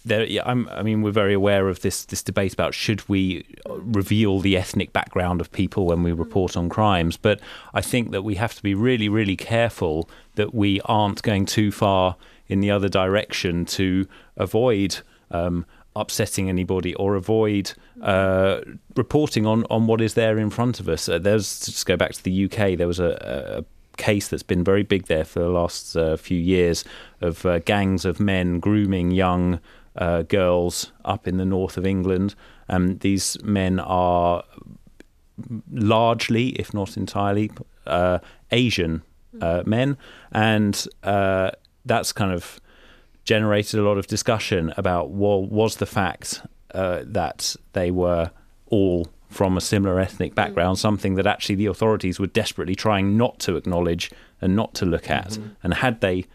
there, 0.03 0.25
yeah, 0.25 0.43
i 0.45 0.83
mean, 0.83 1.01
we're 1.01 1.11
very 1.11 1.33
aware 1.33 1.69
of 1.69 1.81
this 1.81 2.03
this 2.03 2.21
debate 2.21 2.53
about 2.53 2.73
should 2.73 3.07
we 3.07 3.45
reveal 3.65 4.41
the 4.41 4.57
ethnic 4.57 4.91
background 4.91 5.39
of 5.39 5.51
people 5.53 5.85
when 5.85 6.03
we 6.03 6.11
report 6.11 6.57
on 6.57 6.67
crimes. 6.67 7.15
But 7.15 7.39
I 7.73 7.79
think 7.79 8.11
that 8.11 8.23
we 8.23 8.35
have 8.35 8.53
to 8.55 8.61
be 8.61 8.75
really, 8.75 9.07
really 9.07 9.37
careful 9.37 10.09
that 10.35 10.53
we 10.53 10.81
aren't 10.81 11.23
going 11.23 11.45
too 11.45 11.71
far 11.71 12.17
in 12.47 12.59
the 12.59 12.71
other 12.71 12.89
direction 12.89 13.65
to 13.65 14.05
avoid. 14.35 14.97
Um, 15.31 15.65
upsetting 15.95 16.49
anybody 16.49 16.93
or 16.95 17.15
avoid 17.15 17.73
uh, 18.01 18.61
reporting 18.95 19.45
on, 19.45 19.63
on 19.69 19.87
what 19.87 20.01
is 20.01 20.13
there 20.13 20.37
in 20.37 20.49
front 20.49 20.79
of 20.79 20.89
us. 20.89 21.07
Uh, 21.07 21.17
there's 21.17 21.65
just 21.65 21.85
go 21.85 21.95
back 21.95 22.13
to 22.13 22.23
the 22.23 22.45
UK. 22.45 22.77
There 22.77 22.87
was 22.87 22.99
a, 22.99 23.63
a 23.63 23.97
case 23.97 24.27
that's 24.27 24.43
been 24.43 24.63
very 24.63 24.83
big 24.83 25.05
there 25.05 25.23
for 25.23 25.39
the 25.39 25.49
last 25.49 25.95
uh, 25.95 26.17
few 26.17 26.37
years 26.37 26.83
of 27.21 27.45
uh, 27.45 27.59
gangs 27.59 28.05
of 28.05 28.19
men 28.19 28.59
grooming 28.59 29.11
young 29.11 29.59
uh, 29.95 30.23
girls 30.23 30.91
up 31.05 31.27
in 31.27 31.37
the 31.37 31.45
north 31.45 31.77
of 31.77 31.85
England. 31.85 32.35
Um, 32.67 32.97
these 32.97 33.41
men 33.43 33.79
are 33.79 34.43
largely, 35.71 36.49
if 36.49 36.73
not 36.73 36.97
entirely, 36.97 37.51
uh, 37.87 38.19
Asian 38.51 39.03
men, 39.65 39.97
and 40.31 40.87
that's 41.85 42.13
kind 42.13 42.31
of 42.31 42.59
generated 43.25 43.79
a 43.79 43.83
lot 43.83 43.97
of 43.97 44.07
discussion 44.07 44.73
about 44.77 45.09
well, 45.09 45.43
was 45.45 45.77
the 45.77 45.85
fact 45.85 46.41
that 46.73 47.55
they 47.73 47.91
were 47.91 48.31
all 48.67 49.07
from 49.29 49.57
a 49.57 49.61
similar 49.61 49.99
ethnic 49.99 50.31
mm. 50.31 50.35
background, 50.35 50.79
something 50.79 51.15
that 51.15 51.27
actually 51.27 51.55
the 51.55 51.65
authorities 51.65 52.19
were 52.19 52.27
desperately 52.27 52.75
trying 52.75 53.17
not 53.17 53.39
to 53.39 53.57
acknowledge 53.57 54.11
and 54.41 54.55
not 54.55 54.73
to 54.75 54.85
look 54.85 55.09
at. 55.09 55.31
Mm-hmm. 55.31 55.47
And 55.63 55.73
had 55.73 56.01
they 56.01 56.25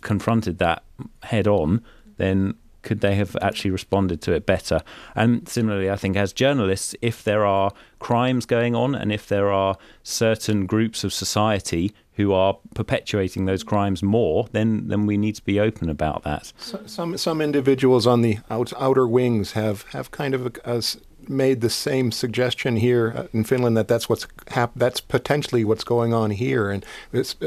confronted 0.00 0.58
that 0.58 0.82
head 1.22 1.46
on, 1.46 1.82
then 2.16 2.54
could 2.82 3.00
they 3.00 3.14
have 3.14 3.36
actually 3.40 3.70
responded 3.70 4.20
to 4.22 4.32
it 4.32 4.46
better? 4.46 4.80
And 5.14 5.48
similarly, 5.48 5.90
I 5.90 5.96
think 5.96 6.16
as 6.16 6.32
journalists, 6.32 6.94
if 7.00 7.24
there 7.24 7.46
are 7.46 7.72
crimes 7.98 8.46
going 8.46 8.74
on 8.74 8.94
and 8.94 9.12
if 9.12 9.28
there 9.28 9.50
are 9.50 9.76
certain 10.02 10.66
groups 10.66 11.04
of 11.04 11.12
society 11.12 11.92
who 12.14 12.32
are 12.32 12.58
perpetuating 12.74 13.46
those 13.46 13.62
crimes 13.62 14.02
more, 14.02 14.46
then 14.52 14.88
then 14.88 15.06
we 15.06 15.16
need 15.16 15.34
to 15.36 15.44
be 15.44 15.58
open 15.58 15.88
about 15.88 16.22
that. 16.24 16.52
So, 16.58 16.80
some 16.86 17.16
some 17.16 17.40
individuals 17.40 18.06
on 18.06 18.22
the 18.22 18.38
out, 18.50 18.72
outer 18.78 19.06
wings 19.06 19.52
have 19.52 19.82
have 19.92 20.10
kind 20.10 20.34
of 20.34 20.46
a, 20.46 20.52
a, 20.64 20.82
made 21.28 21.60
the 21.60 21.70
same 21.70 22.12
suggestion 22.12 22.76
here 22.76 23.14
uh, 23.16 23.26
in 23.32 23.44
Finland 23.44 23.76
that 23.76 23.88
that's 23.88 24.08
what's 24.08 24.26
hap- 24.48 24.74
that's 24.76 25.00
potentially 25.00 25.64
what's 25.64 25.84
going 25.84 26.12
on 26.12 26.32
here, 26.32 26.70
and 26.70 26.84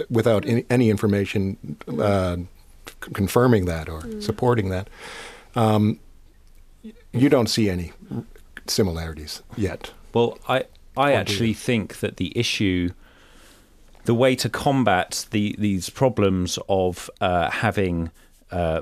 without 0.09 0.45
any, 0.45 0.65
any 0.69 0.89
information 0.89 1.77
uh, 1.99 2.37
confirming 3.13 3.65
that 3.65 3.89
or 3.89 4.01
mm. 4.01 4.21
supporting 4.21 4.69
that. 4.69 4.89
Um, 5.55 5.99
you 7.11 7.29
don't 7.29 7.47
see 7.47 7.69
any 7.69 7.93
similarities 8.67 9.41
yet. 9.55 9.91
Well, 10.13 10.37
I 10.47 10.65
I 10.97 11.13
actually 11.13 11.53
think 11.53 11.99
that 11.99 12.17
the 12.17 12.31
issue, 12.37 12.91
the 14.05 14.13
way 14.13 14.35
to 14.35 14.49
combat 14.49 15.25
the 15.31 15.55
these 15.57 15.89
problems 15.89 16.59
of 16.69 17.09
uh, 17.21 17.49
having 17.49 18.11
uh, 18.51 18.81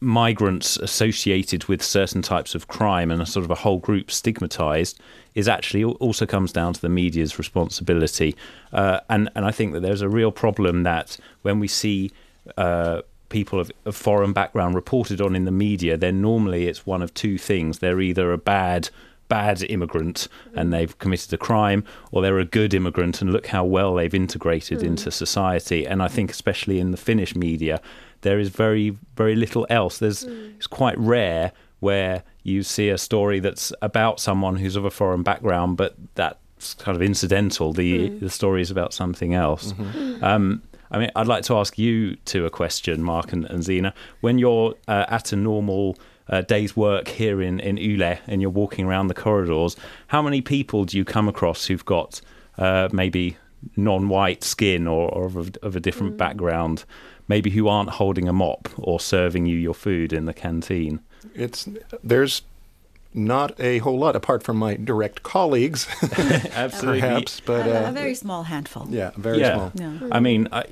migrants 0.00 0.76
associated 0.76 1.64
with 1.64 1.82
certain 1.82 2.22
types 2.22 2.54
of 2.54 2.68
crime 2.68 3.10
and 3.10 3.20
a 3.20 3.26
sort 3.26 3.44
of 3.44 3.50
a 3.50 3.56
whole 3.56 3.78
group 3.78 4.10
stigmatized 4.10 5.00
is 5.34 5.48
actually 5.48 5.82
also 5.84 6.24
comes 6.24 6.52
down 6.52 6.72
to 6.72 6.80
the 6.80 6.88
media's 6.88 7.38
responsibility. 7.38 8.36
Uh, 8.72 9.00
and 9.08 9.28
and 9.34 9.44
I 9.44 9.50
think 9.50 9.72
that 9.72 9.80
there's 9.80 10.02
a 10.02 10.08
real 10.08 10.30
problem 10.30 10.84
that 10.84 11.16
when 11.42 11.58
we 11.58 11.68
see 11.68 12.10
uh, 12.56 13.02
people 13.28 13.60
of, 13.60 13.70
of, 13.84 13.94
foreign 13.94 14.32
background 14.32 14.74
reported 14.74 15.20
on 15.20 15.36
in 15.36 15.44
the 15.44 15.50
media, 15.50 15.96
then 15.96 16.20
normally 16.20 16.66
it's 16.66 16.86
one 16.86 17.02
of 17.02 17.12
two 17.14 17.38
things. 17.38 17.78
They're 17.78 18.00
either 18.00 18.32
a 18.32 18.38
bad 18.38 18.90
bad 19.28 19.62
immigrant 19.64 20.26
and 20.54 20.72
they've 20.72 20.98
committed 20.98 21.30
a 21.34 21.36
crime, 21.36 21.84
or 22.10 22.22
they're 22.22 22.38
a 22.38 22.44
good 22.46 22.72
immigrant 22.72 23.20
and 23.20 23.30
look 23.30 23.48
how 23.48 23.62
well 23.62 23.94
they've 23.94 24.14
integrated 24.14 24.78
mm. 24.78 24.84
into 24.84 25.10
society. 25.10 25.86
And 25.86 26.02
I 26.02 26.08
think 26.08 26.30
especially 26.30 26.80
in 26.80 26.92
the 26.92 26.96
Finnish 26.96 27.36
media, 27.36 27.80
there 28.22 28.38
is 28.38 28.48
very 28.48 28.96
very 29.16 29.36
little 29.36 29.66
else. 29.70 29.98
There's 29.98 30.24
mm. 30.24 30.56
it's 30.56 30.66
quite 30.66 30.98
rare 30.98 31.52
where 31.80 32.24
you 32.42 32.62
see 32.62 32.88
a 32.88 32.98
story 32.98 33.38
that's 33.38 33.72
about 33.82 34.18
someone 34.18 34.56
who's 34.56 34.74
of 34.74 34.84
a 34.84 34.90
foreign 34.90 35.22
background, 35.22 35.76
but 35.76 35.94
that's 36.14 36.74
kind 36.74 36.96
of 36.96 37.02
incidental. 37.02 37.72
The 37.72 38.10
mm. 38.10 38.20
the 38.20 38.30
story 38.30 38.62
is 38.62 38.70
about 38.70 38.92
something 38.92 39.34
else. 39.34 39.72
Mm-hmm. 39.72 40.24
Um, 40.24 40.62
I 40.90 40.98
mean, 40.98 41.10
I'd 41.14 41.26
like 41.26 41.44
to 41.44 41.56
ask 41.56 41.78
you 41.78 42.16
two 42.24 42.46
a 42.46 42.50
question, 42.50 43.02
Mark 43.02 43.32
and, 43.32 43.44
and 43.46 43.62
Zena. 43.62 43.94
When 44.20 44.38
you're 44.38 44.74
uh, 44.86 45.06
at 45.08 45.32
a 45.32 45.36
normal 45.36 45.96
uh, 46.28 46.42
day's 46.42 46.76
work 46.76 47.08
here 47.08 47.40
in, 47.40 47.60
in 47.60 47.76
Yle 47.76 48.18
and 48.26 48.40
you're 48.40 48.50
walking 48.50 48.86
around 48.86 49.08
the 49.08 49.14
corridors, 49.14 49.76
how 50.08 50.22
many 50.22 50.40
people 50.40 50.84
do 50.84 50.96
you 50.96 51.04
come 51.04 51.28
across 51.28 51.66
who've 51.66 51.84
got 51.84 52.20
uh, 52.56 52.88
maybe 52.92 53.36
non 53.76 54.08
white 54.08 54.44
skin 54.44 54.86
or, 54.86 55.08
or 55.10 55.26
of, 55.26 55.36
a, 55.36 55.66
of, 55.66 55.76
a, 55.76 55.80
different 55.80 56.14
mm. 56.14 56.18
background, 56.18 56.84
maybe 57.28 57.50
who 57.50 57.68
aren't 57.68 57.90
holding 57.90 58.28
a 58.28 58.32
mop 58.32 58.68
or 58.78 59.00
serving 59.00 59.46
you 59.46 59.56
your 59.56 59.74
food 59.74 60.12
in 60.12 60.24
the 60.24 60.34
canteen? 60.34 61.00
It's 61.34 61.68
there's 62.02 62.42
not 63.14 63.58
a 63.58 63.78
whole 63.78 63.98
lot 63.98 64.14
apart 64.14 64.42
from 64.42 64.56
my 64.56 64.74
direct 64.74 65.22
colleagues, 65.22 65.86
absolutely, 66.52 67.00
perhaps, 67.00 67.40
but 67.40 67.66
uh, 67.66 67.88
a 67.88 67.92
very 67.92 68.14
small 68.14 68.44
handful. 68.44 68.86
Yeah, 68.90 69.10
very 69.16 69.40
yeah. 69.40 69.54
small. 69.54 69.72
Yeah. 69.74 70.08
I 70.12 70.20
mean, 70.20 70.48
uh, 70.52 70.64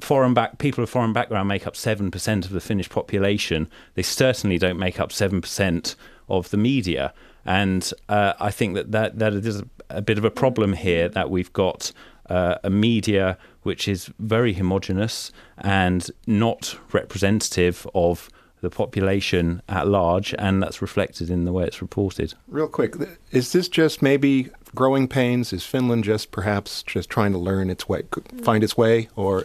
foreign 0.00 0.34
back 0.34 0.58
people 0.58 0.82
of 0.82 0.90
foreign 0.90 1.12
background 1.12 1.48
make 1.48 1.66
up 1.66 1.76
seven 1.76 2.10
percent 2.10 2.44
of 2.44 2.52
the 2.52 2.60
Finnish 2.60 2.88
population. 2.88 3.68
They 3.94 4.02
certainly 4.02 4.58
don't 4.58 4.78
make 4.78 4.98
up 4.98 5.12
seven 5.12 5.40
percent 5.40 5.96
of 6.28 6.50
the 6.50 6.56
media, 6.56 7.14
and 7.44 7.92
uh, 8.08 8.34
I 8.40 8.50
think 8.50 8.74
that 8.74 8.92
that 8.92 9.18
that 9.18 9.34
is 9.34 9.60
a, 9.60 9.66
a, 9.90 10.02
bit 10.02 10.18
of 10.18 10.24
a 10.24 10.30
problem 10.30 10.72
here 10.72 11.08
that 11.08 11.30
we've 11.30 11.52
got 11.52 11.92
uh, 12.28 12.56
a 12.64 12.70
media 12.70 13.38
which 13.62 13.88
is 13.88 14.10
very 14.18 14.52
homogenous 14.52 15.32
and 15.58 16.10
not 16.26 16.76
representative 16.92 17.86
of 17.94 18.28
the 18.64 18.70
population 18.70 19.62
at 19.68 19.86
large, 19.86 20.34
and 20.38 20.62
that's 20.62 20.82
reflected 20.82 21.30
in 21.30 21.44
the 21.44 21.52
way 21.52 21.64
it's 21.64 21.80
reported. 21.80 22.34
Real 22.48 22.66
quick, 22.66 22.96
is 23.30 23.52
this 23.52 23.68
just 23.68 24.02
maybe 24.02 24.50
growing 24.74 25.06
pains? 25.08 25.52
Is 25.52 25.64
Finland 25.64 26.04
just 26.04 26.30
perhaps 26.30 26.82
just 26.82 27.08
trying 27.08 27.32
to 27.32 27.38
learn 27.38 27.70
its 27.70 27.88
way, 27.88 28.02
find 28.42 28.64
its 28.64 28.76
way, 28.76 29.08
or 29.16 29.44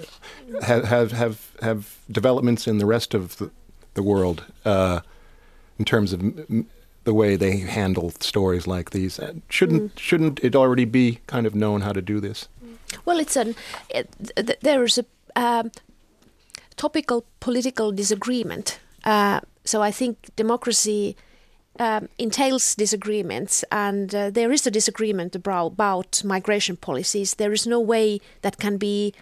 have 0.63 0.85
have 0.85 1.11
have, 1.11 1.51
have 1.61 1.97
developments 2.09 2.67
in 2.67 2.79
the 2.79 2.85
rest 2.85 3.13
of 3.13 3.37
the, 3.37 3.51
the 3.93 4.03
world 4.03 4.45
uh, 4.65 5.01
in 5.77 5.85
terms 5.85 6.13
of 6.13 6.21
m- 6.21 6.67
the 7.03 7.13
way 7.13 7.35
they 7.35 7.57
handle 7.57 8.11
stories 8.19 8.67
like 8.67 8.89
these? 8.89 9.19
Uh, 9.19 9.33
shouldn't 9.49 9.95
mm. 9.95 9.99
shouldn't 9.99 10.39
it 10.43 10.55
already 10.55 10.85
be 10.85 11.19
kind 11.27 11.45
of 11.45 11.53
known 11.53 11.81
how 11.81 11.91
to 11.91 12.01
do 12.01 12.19
this? 12.19 12.47
Well, 13.05 13.19
it's 13.19 13.35
an 13.35 13.55
it, 13.89 14.07
there 14.61 14.83
is 14.83 14.97
a 14.97 15.05
um, 15.35 15.71
topical 16.75 17.25
political 17.39 17.91
disagreement 17.91 18.79
uh, 19.09 19.39
so 19.65 19.81
I 19.81 19.91
think 19.91 20.15
democracy 20.35 21.15
um, 21.79 22.09
entails 22.17 22.75
disagreements, 22.75 23.63
and 23.71 24.13
uh, 24.13 24.29
there 24.29 24.51
is 24.51 24.67
a 24.67 24.71
disagreement 24.71 25.35
about, 25.35 25.67
about, 25.67 26.23
migration 26.23 26.77
policies. 26.77 27.35
There 27.35 27.53
is 27.53 27.65
no 27.65 27.79
way 27.79 28.19
that 28.41 28.57
can 28.57 28.77
be 28.77 29.13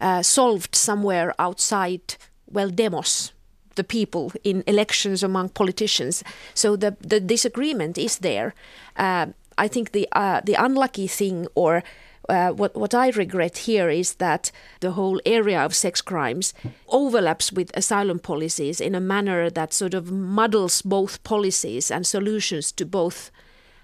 uh, 0.00 0.22
solved 0.22 0.74
somewhere 0.74 1.34
outside, 1.38 2.16
well, 2.50 2.70
demos, 2.70 3.32
the 3.74 3.84
people 3.84 4.32
in 4.42 4.64
elections 4.66 5.22
among 5.22 5.50
politicians. 5.50 6.24
So 6.54 6.76
the, 6.76 6.96
the 7.00 7.20
disagreement 7.20 7.98
is 7.98 8.18
there. 8.18 8.54
Uh, 8.96 9.26
I 9.56 9.68
think 9.68 9.92
the 9.92 10.08
uh, 10.12 10.40
the 10.44 10.54
unlucky 10.54 11.08
thing 11.08 11.46
or 11.54 11.82
uh, 12.28 12.50
what 12.50 12.74
what 12.74 12.94
I 12.94 13.08
regret 13.10 13.58
here 13.58 13.88
is 13.88 14.14
that 14.14 14.52
the 14.80 14.92
whole 14.92 15.20
area 15.24 15.64
of 15.64 15.74
sex 15.74 16.00
crimes 16.02 16.54
overlaps 16.88 17.52
with 17.52 17.76
asylum 17.76 18.18
policies 18.18 18.80
in 18.80 18.94
a 18.94 19.00
manner 19.00 19.50
that 19.50 19.72
sort 19.72 19.94
of 19.94 20.10
muddles 20.12 20.82
both 20.82 21.22
policies 21.24 21.90
and 21.90 22.06
solutions 22.06 22.72
to 22.72 22.84
both 22.84 23.30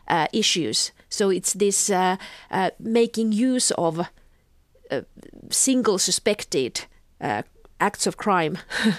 uh, 0.09 0.27
issues. 0.33 0.93
So 1.09 1.31
it's 1.31 1.55
this 1.55 1.91
uh, 1.91 2.17
uh 2.51 2.71
making 2.79 3.33
use 3.33 3.71
of 3.73 4.09
uh, 4.91 5.03
single 5.51 5.99
suspected 5.99 6.87
acts 7.81 8.07
of 8.07 8.17
crime 8.17 8.59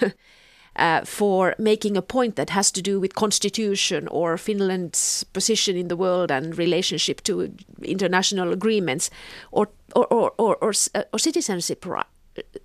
uh, 0.76 1.04
for 1.04 1.54
making 1.58 1.96
a 1.96 2.02
point 2.02 2.36
that 2.36 2.50
has 2.50 2.70
to 2.72 2.82
do 2.82 3.00
with 3.00 3.14
constitution 3.14 4.08
or 4.08 4.36
Finland's 4.36 5.24
position 5.24 5.76
in 5.76 5.88
the 5.88 5.96
world 5.96 6.30
and 6.30 6.58
relationship 6.58 7.22
to 7.22 7.52
international 7.82 8.52
agreements 8.52 9.10
or 9.50 9.68
or 9.94 10.06
or 10.06 10.32
or, 10.38 10.56
or, 10.56 10.72
uh, 10.94 11.02
or 11.12 11.18
citizenship 11.18 11.84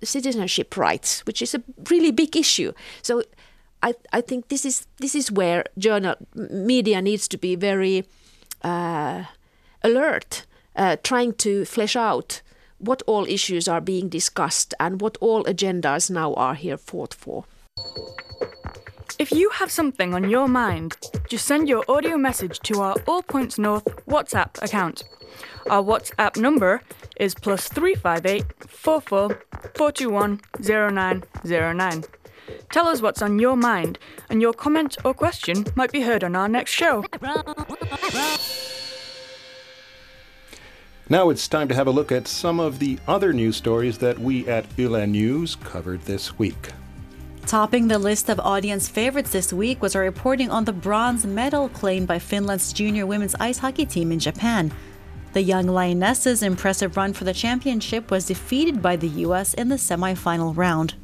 citizenship 0.04 0.76
rights, 0.76 1.24
which 1.26 1.42
is 1.42 1.54
a 1.54 1.62
really 1.90 2.12
big 2.12 2.36
issue. 2.36 2.72
So 3.02 3.22
I 3.82 3.94
I 4.12 4.20
think 4.20 4.48
this 4.48 4.64
is 4.64 4.86
this 4.98 5.14
is 5.14 5.32
where 5.32 5.64
journal 5.78 6.14
media 6.34 7.00
needs 7.02 7.28
to 7.28 7.38
be 7.38 7.56
very 7.56 8.04
uh, 8.64 9.24
alert, 9.82 10.46
uh, 10.76 10.96
trying 11.02 11.32
to 11.34 11.64
flesh 11.64 11.96
out 11.96 12.42
what 12.78 13.02
all 13.06 13.26
issues 13.26 13.68
are 13.68 13.80
being 13.80 14.08
discussed 14.08 14.74
and 14.78 15.00
what 15.00 15.16
all 15.20 15.44
agendas 15.44 16.10
now 16.10 16.34
are 16.34 16.54
here 16.54 16.76
fought 16.76 17.14
for. 17.14 17.44
If 19.18 19.30
you 19.30 19.50
have 19.50 19.70
something 19.70 20.14
on 20.14 20.28
your 20.28 20.48
mind, 20.48 20.96
just 21.28 21.46
send 21.46 21.68
your 21.68 21.84
audio 21.88 22.16
message 22.16 22.58
to 22.60 22.80
our 22.80 22.96
All 23.06 23.22
Points 23.22 23.56
North 23.58 23.84
WhatsApp 24.06 24.60
account. 24.62 25.04
Our 25.70 25.82
WhatsApp 25.82 26.36
number 26.36 26.82
is 27.16 27.34
plus 27.34 27.68
358 27.68 28.44
44 28.68 29.28
421 29.74 30.40
0909. 30.60 32.04
Tell 32.70 32.88
us 32.88 33.00
what's 33.00 33.22
on 33.22 33.38
your 33.38 33.56
mind, 33.56 33.98
and 34.28 34.42
your 34.42 34.52
comment 34.52 34.96
or 35.04 35.14
question 35.14 35.64
might 35.76 35.92
be 35.92 36.00
heard 36.00 36.24
on 36.24 36.34
our 36.34 36.48
next 36.48 36.72
show. 36.72 37.04
Now 41.08 41.30
it's 41.30 41.46
time 41.46 41.68
to 41.68 41.74
have 41.74 41.86
a 41.86 41.90
look 41.90 42.10
at 42.10 42.26
some 42.26 42.58
of 42.58 42.78
the 42.78 42.98
other 43.06 43.32
news 43.32 43.56
stories 43.56 43.98
that 43.98 44.18
we 44.18 44.48
at 44.48 44.66
Yle 44.76 45.06
News 45.06 45.54
covered 45.56 46.00
this 46.02 46.38
week. 46.38 46.70
Topping 47.52 47.88
the 47.88 47.98
list 47.98 48.30
of 48.30 48.40
audience 48.40 48.88
favorites 48.88 49.32
this 49.32 49.52
week 49.52 49.82
was 49.82 49.94
a 49.94 49.98
reporting 49.98 50.50
on 50.50 50.64
the 50.64 50.72
bronze 50.72 51.26
medal 51.26 51.68
claimed 51.68 52.08
by 52.08 52.18
Finland's 52.18 52.72
junior 52.72 53.04
women's 53.04 53.34
ice 53.34 53.58
hockey 53.58 53.84
team 53.84 54.10
in 54.10 54.18
Japan. 54.18 54.72
The 55.34 55.42
young 55.42 55.66
Lionesses' 55.66 56.42
impressive 56.42 56.96
run 56.96 57.12
for 57.12 57.24
the 57.24 57.34
championship 57.34 58.10
was 58.10 58.24
defeated 58.24 58.80
by 58.80 58.96
the 58.96 59.08
U.S. 59.26 59.52
in 59.52 59.68
the 59.68 59.76
semifinal 59.76 60.56
round. 60.56 60.94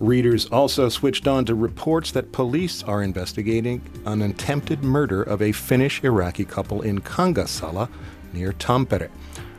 Readers 0.00 0.46
also 0.46 0.88
switched 0.88 1.28
on 1.28 1.44
to 1.44 1.54
reports 1.54 2.10
that 2.10 2.32
police 2.32 2.82
are 2.82 3.00
investigating 3.00 3.80
an 4.06 4.22
attempted 4.22 4.82
murder 4.82 5.22
of 5.22 5.40
a 5.40 5.52
Finnish 5.52 6.02
Iraqi 6.02 6.44
couple 6.44 6.82
in 6.82 7.00
Kangasala 7.00 7.88
near 8.32 8.52
Tampere. 8.52 9.08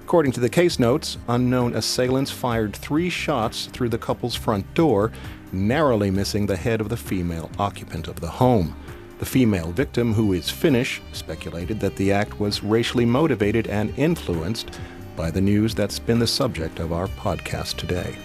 According 0.07 0.31
to 0.33 0.39
the 0.39 0.49
case 0.49 0.79
notes, 0.79 1.17
unknown 1.27 1.73
assailants 1.73 2.31
fired 2.31 2.73
three 2.73 3.09
shots 3.09 3.65
through 3.67 3.89
the 3.89 3.97
couple's 3.97 4.35
front 4.35 4.73
door, 4.73 5.11
narrowly 5.51 6.11
missing 6.11 6.45
the 6.45 6.55
head 6.55 6.81
of 6.81 6.89
the 6.89 6.97
female 6.97 7.49
occupant 7.59 8.07
of 8.07 8.19
the 8.19 8.27
home. 8.27 8.75
The 9.19 9.25
female 9.25 9.71
victim, 9.71 10.13
who 10.13 10.33
is 10.33 10.49
Finnish, 10.49 11.01
speculated 11.11 11.79
that 11.79 11.95
the 11.95 12.11
act 12.11 12.39
was 12.39 12.63
racially 12.63 13.05
motivated 13.05 13.67
and 13.67 13.97
influenced 13.97 14.79
by 15.15 15.31
the 15.31 15.41
news 15.41 15.73
that's 15.73 15.97
been 15.99 16.19
the 16.19 16.27
subject 16.27 16.79
of 16.79 16.93
our 16.93 17.07
podcast 17.07 17.77
today. 17.77 18.15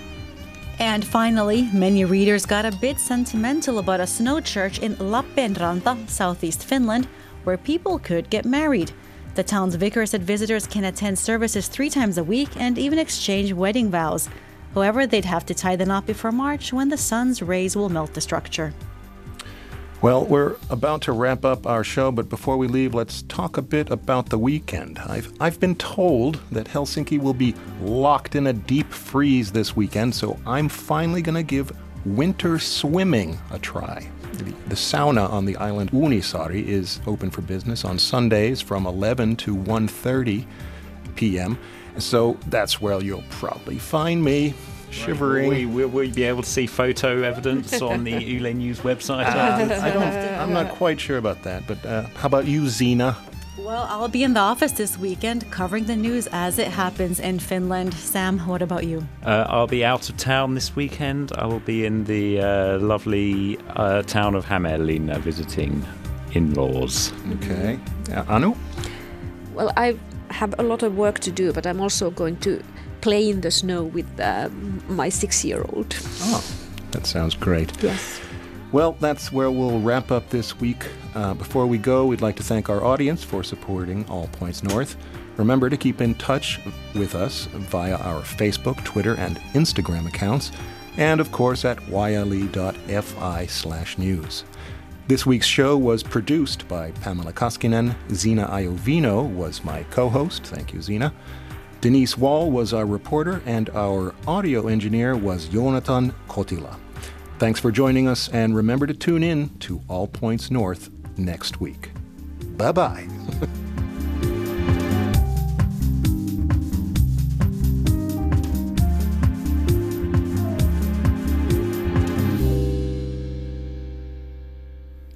And 0.79 1.05
finally, 1.05 1.69
many 1.73 2.05
readers 2.05 2.45
got 2.45 2.65
a 2.65 2.77
bit 2.77 2.99
sentimental 2.99 3.79
about 3.79 4.01
a 4.01 4.07
snow 4.07 4.41
church 4.41 4.81
in 4.81 4.97
Lappeenranta, 4.97 6.09
southeast 6.09 6.65
Finland, 6.65 7.07
where 7.45 7.57
people 7.57 7.99
could 7.99 8.29
get 8.31 8.45
married. 8.45 8.93
The 9.35 9.43
town's 9.43 9.77
vicar 9.77 10.05
said 10.05 10.23
visitors 10.23 10.67
can 10.67 10.85
attend 10.85 11.19
services 11.19 11.69
three 11.69 11.89
times 11.89 12.19
a 12.19 12.25
week 12.25 12.51
and 12.57 12.77
even 12.79 12.99
exchange 12.99 13.53
wedding 13.53 13.91
vows. 13.91 14.29
However, 14.75 15.07
they'd 15.07 15.25
have 15.25 15.47
to 15.47 15.55
tie 15.55 15.77
the 15.77 15.87
knot 15.87 16.07
before 16.07 16.33
March 16.33 16.73
when 16.73 16.89
the 16.89 16.97
sun's 16.97 17.43
rays 17.43 17.77
will 17.77 17.89
melt 17.89 18.15
the 18.15 18.21
structure. 18.21 18.73
Well, 20.03 20.25
we're 20.25 20.57
about 20.69 21.03
to 21.03 21.13
wrap 21.13 21.45
up 21.45 21.65
our 21.65 21.85
show, 21.85 22.11
but 22.11 22.29
before 22.29 22.57
we 22.57 22.67
leave, 22.67 22.93
let's 22.93 23.23
talk 23.23 23.57
a 23.57 23.63
bit 23.63 23.89
about 23.89 24.31
the 24.31 24.39
weekend. 24.39 24.99
I've, 24.99 25.33
I've 25.41 25.61
been 25.61 25.77
told 25.77 26.41
that 26.51 26.67
Helsinki 26.67 27.21
will 27.21 27.35
be 27.35 27.55
locked 27.81 28.35
in 28.35 28.49
a 28.49 28.53
deep 28.53 28.93
freeze 28.93 29.53
this 29.53 29.77
weekend, 29.77 30.13
so 30.13 30.41
I'm 30.45 30.69
finally 30.69 31.23
going 31.23 31.37
to 31.37 31.45
give 31.45 31.71
winter 32.05 32.59
swimming 32.59 33.39
a 33.53 33.61
try. 33.61 34.09
The, 34.33 34.45
the 34.67 34.75
sauna 34.75 35.31
on 35.31 35.45
the 35.45 35.57
island 35.59 35.93
Uunisaari 35.93 36.67
is 36.67 36.99
open 37.07 37.31
for 37.31 37.43
business 37.43 37.85
on 37.85 37.97
Sundays 37.97 38.61
from 38.61 38.87
11 38.87 39.37
to 39.37 39.55
1:30 39.55 40.47
p.m. 41.15 41.59
So 41.99 42.37
that's 42.47 42.81
where 42.81 43.01
you'll 43.03 43.25
probably 43.31 43.79
find 43.79 44.23
me 44.23 44.55
shivering. 44.91 45.49
Will 45.49 45.57
we, 45.57 45.67
will 45.67 45.89
we 45.89 46.11
be 46.11 46.25
able 46.25 46.43
to 46.43 46.49
see 46.49 46.67
photo 46.67 47.23
evidence 47.23 47.81
on 47.81 48.05
the 48.05 48.13
Yle 48.25 48.53
News 48.53 48.81
website? 48.81 49.27
Uh, 49.27 49.83
I 49.83 49.91
don't. 49.91 50.03
I'm 50.41 50.53
not 50.53 50.71
quite 50.71 51.01
sure 51.01 51.19
about 51.19 51.43
that. 51.43 51.67
But 51.67 51.85
uh, 51.85 52.03
how 52.15 52.27
about 52.27 52.47
you, 52.47 52.69
Zena? 52.69 53.17
Well, 53.59 53.87
I'll 53.91 54.09
be 54.09 54.23
in 54.23 54.33
the 54.33 54.41
office 54.41 54.73
this 54.73 54.99
weekend 54.99 55.49
covering 55.51 55.85
the 55.85 55.95
news 55.95 56.27
as 56.33 56.59
it 56.59 56.69
happens 56.69 57.21
in 57.21 57.39
Finland. 57.39 57.95
Sam, 57.95 58.39
what 58.41 58.63
about 58.63 58.85
you? 58.85 59.07
Uh, 59.25 59.45
I'll 59.49 59.67
be 59.67 59.85
out 59.85 60.09
of 60.09 60.17
town 60.17 60.55
this 60.55 60.75
weekend. 60.75 61.33
I 61.37 61.47
will 61.47 61.61
be 61.61 61.85
in 61.85 62.05
the 62.05 62.41
uh, 62.41 62.79
lovely 62.79 63.59
uh, 63.77 64.03
town 64.03 64.35
of 64.35 64.47
Hämeenlinna 64.47 65.19
visiting 65.19 65.85
in-laws. 66.33 67.13
Okay, 67.35 67.79
uh, 68.13 68.25
Anu. 68.27 68.55
Well, 69.55 69.71
I 69.77 69.99
have 70.33 70.55
a 70.59 70.63
lot 70.63 70.83
of 70.83 70.97
work 70.97 71.19
to 71.21 71.31
do, 71.31 71.53
but 71.53 71.67
I'm 71.67 71.81
also 71.81 72.11
going 72.11 72.37
to 72.39 72.63
play 73.01 73.31
in 73.31 73.41
the 73.41 73.51
snow 73.51 73.85
with 73.85 74.21
uh, 74.21 74.49
my 74.89 75.09
six-year-old. 75.09 75.95
Oh, 76.21 76.45
that 76.93 77.07
sounds 77.07 77.35
great. 77.35 77.71
Yes. 77.83 78.21
Well, 78.73 78.97
that's 79.01 79.31
where 79.31 79.51
we'll 79.51 79.81
wrap 79.81 80.11
up 80.11 80.31
this 80.31 80.59
week. 80.59 80.87
Uh, 81.15 81.35
before 81.35 81.67
we 81.67 81.77
go, 81.77 82.07
we'd 82.07 82.23
like 82.23 82.37
to 82.37 82.43
thank 82.43 82.71
our 82.71 82.83
audience 82.83 83.23
for 83.23 83.45
supporting 83.45 84.09
All 84.09 84.29
Points 84.29 84.63
North. 84.63 84.97
Remember 85.37 85.69
to 85.69 85.77
keep 85.77 86.01
in 86.01 86.15
touch 86.15 86.61
with 86.95 87.15
us 87.15 87.47
via 87.53 87.97
our 87.97 88.23
Facebook, 88.23 88.83
Twitter, 88.85 89.15
and 89.17 89.37
Instagram 89.53 90.07
accounts, 90.07 90.53
and 90.97 91.21
of 91.21 91.33
course 91.33 91.65
at 91.65 91.87
yle.fi 91.89 93.47
slash 93.47 93.99
news. 93.99 94.45
This 95.09 95.27
week's 95.27 95.47
show 95.47 95.77
was 95.77 96.03
produced 96.03 96.69
by 96.69 96.93
Pamela 96.93 97.33
Koskinen. 97.33 97.95
Zena 98.15 98.47
Iovino 98.47 99.29
was 99.35 99.65
my 99.65 99.83
co 99.91 100.09
host. 100.09 100.45
Thank 100.45 100.73
you, 100.73 100.81
Zena. 100.81 101.13
Denise 101.81 102.17
Wall 102.17 102.51
was 102.51 102.73
our 102.73 102.87
reporter, 102.87 103.43
and 103.45 103.69
our 103.71 104.15
audio 104.29 104.69
engineer 104.69 105.17
was 105.17 105.49
Jonathan 105.49 106.15
Kotila. 106.29 106.77
Thanks 107.41 107.59
for 107.59 107.73
joining 107.73 108.07
us, 108.07 108.29
and 108.29 108.55
remember 108.55 108.87
to 108.87 108.95
tune 108.95 109.25
in 109.25 109.49
to 109.59 109.83
All 109.89 110.07
Points 110.07 110.53
North 110.53 110.91
next 111.19 111.61
week. 111.61 111.91
Bye 112.57 112.71
bye. 112.71 113.09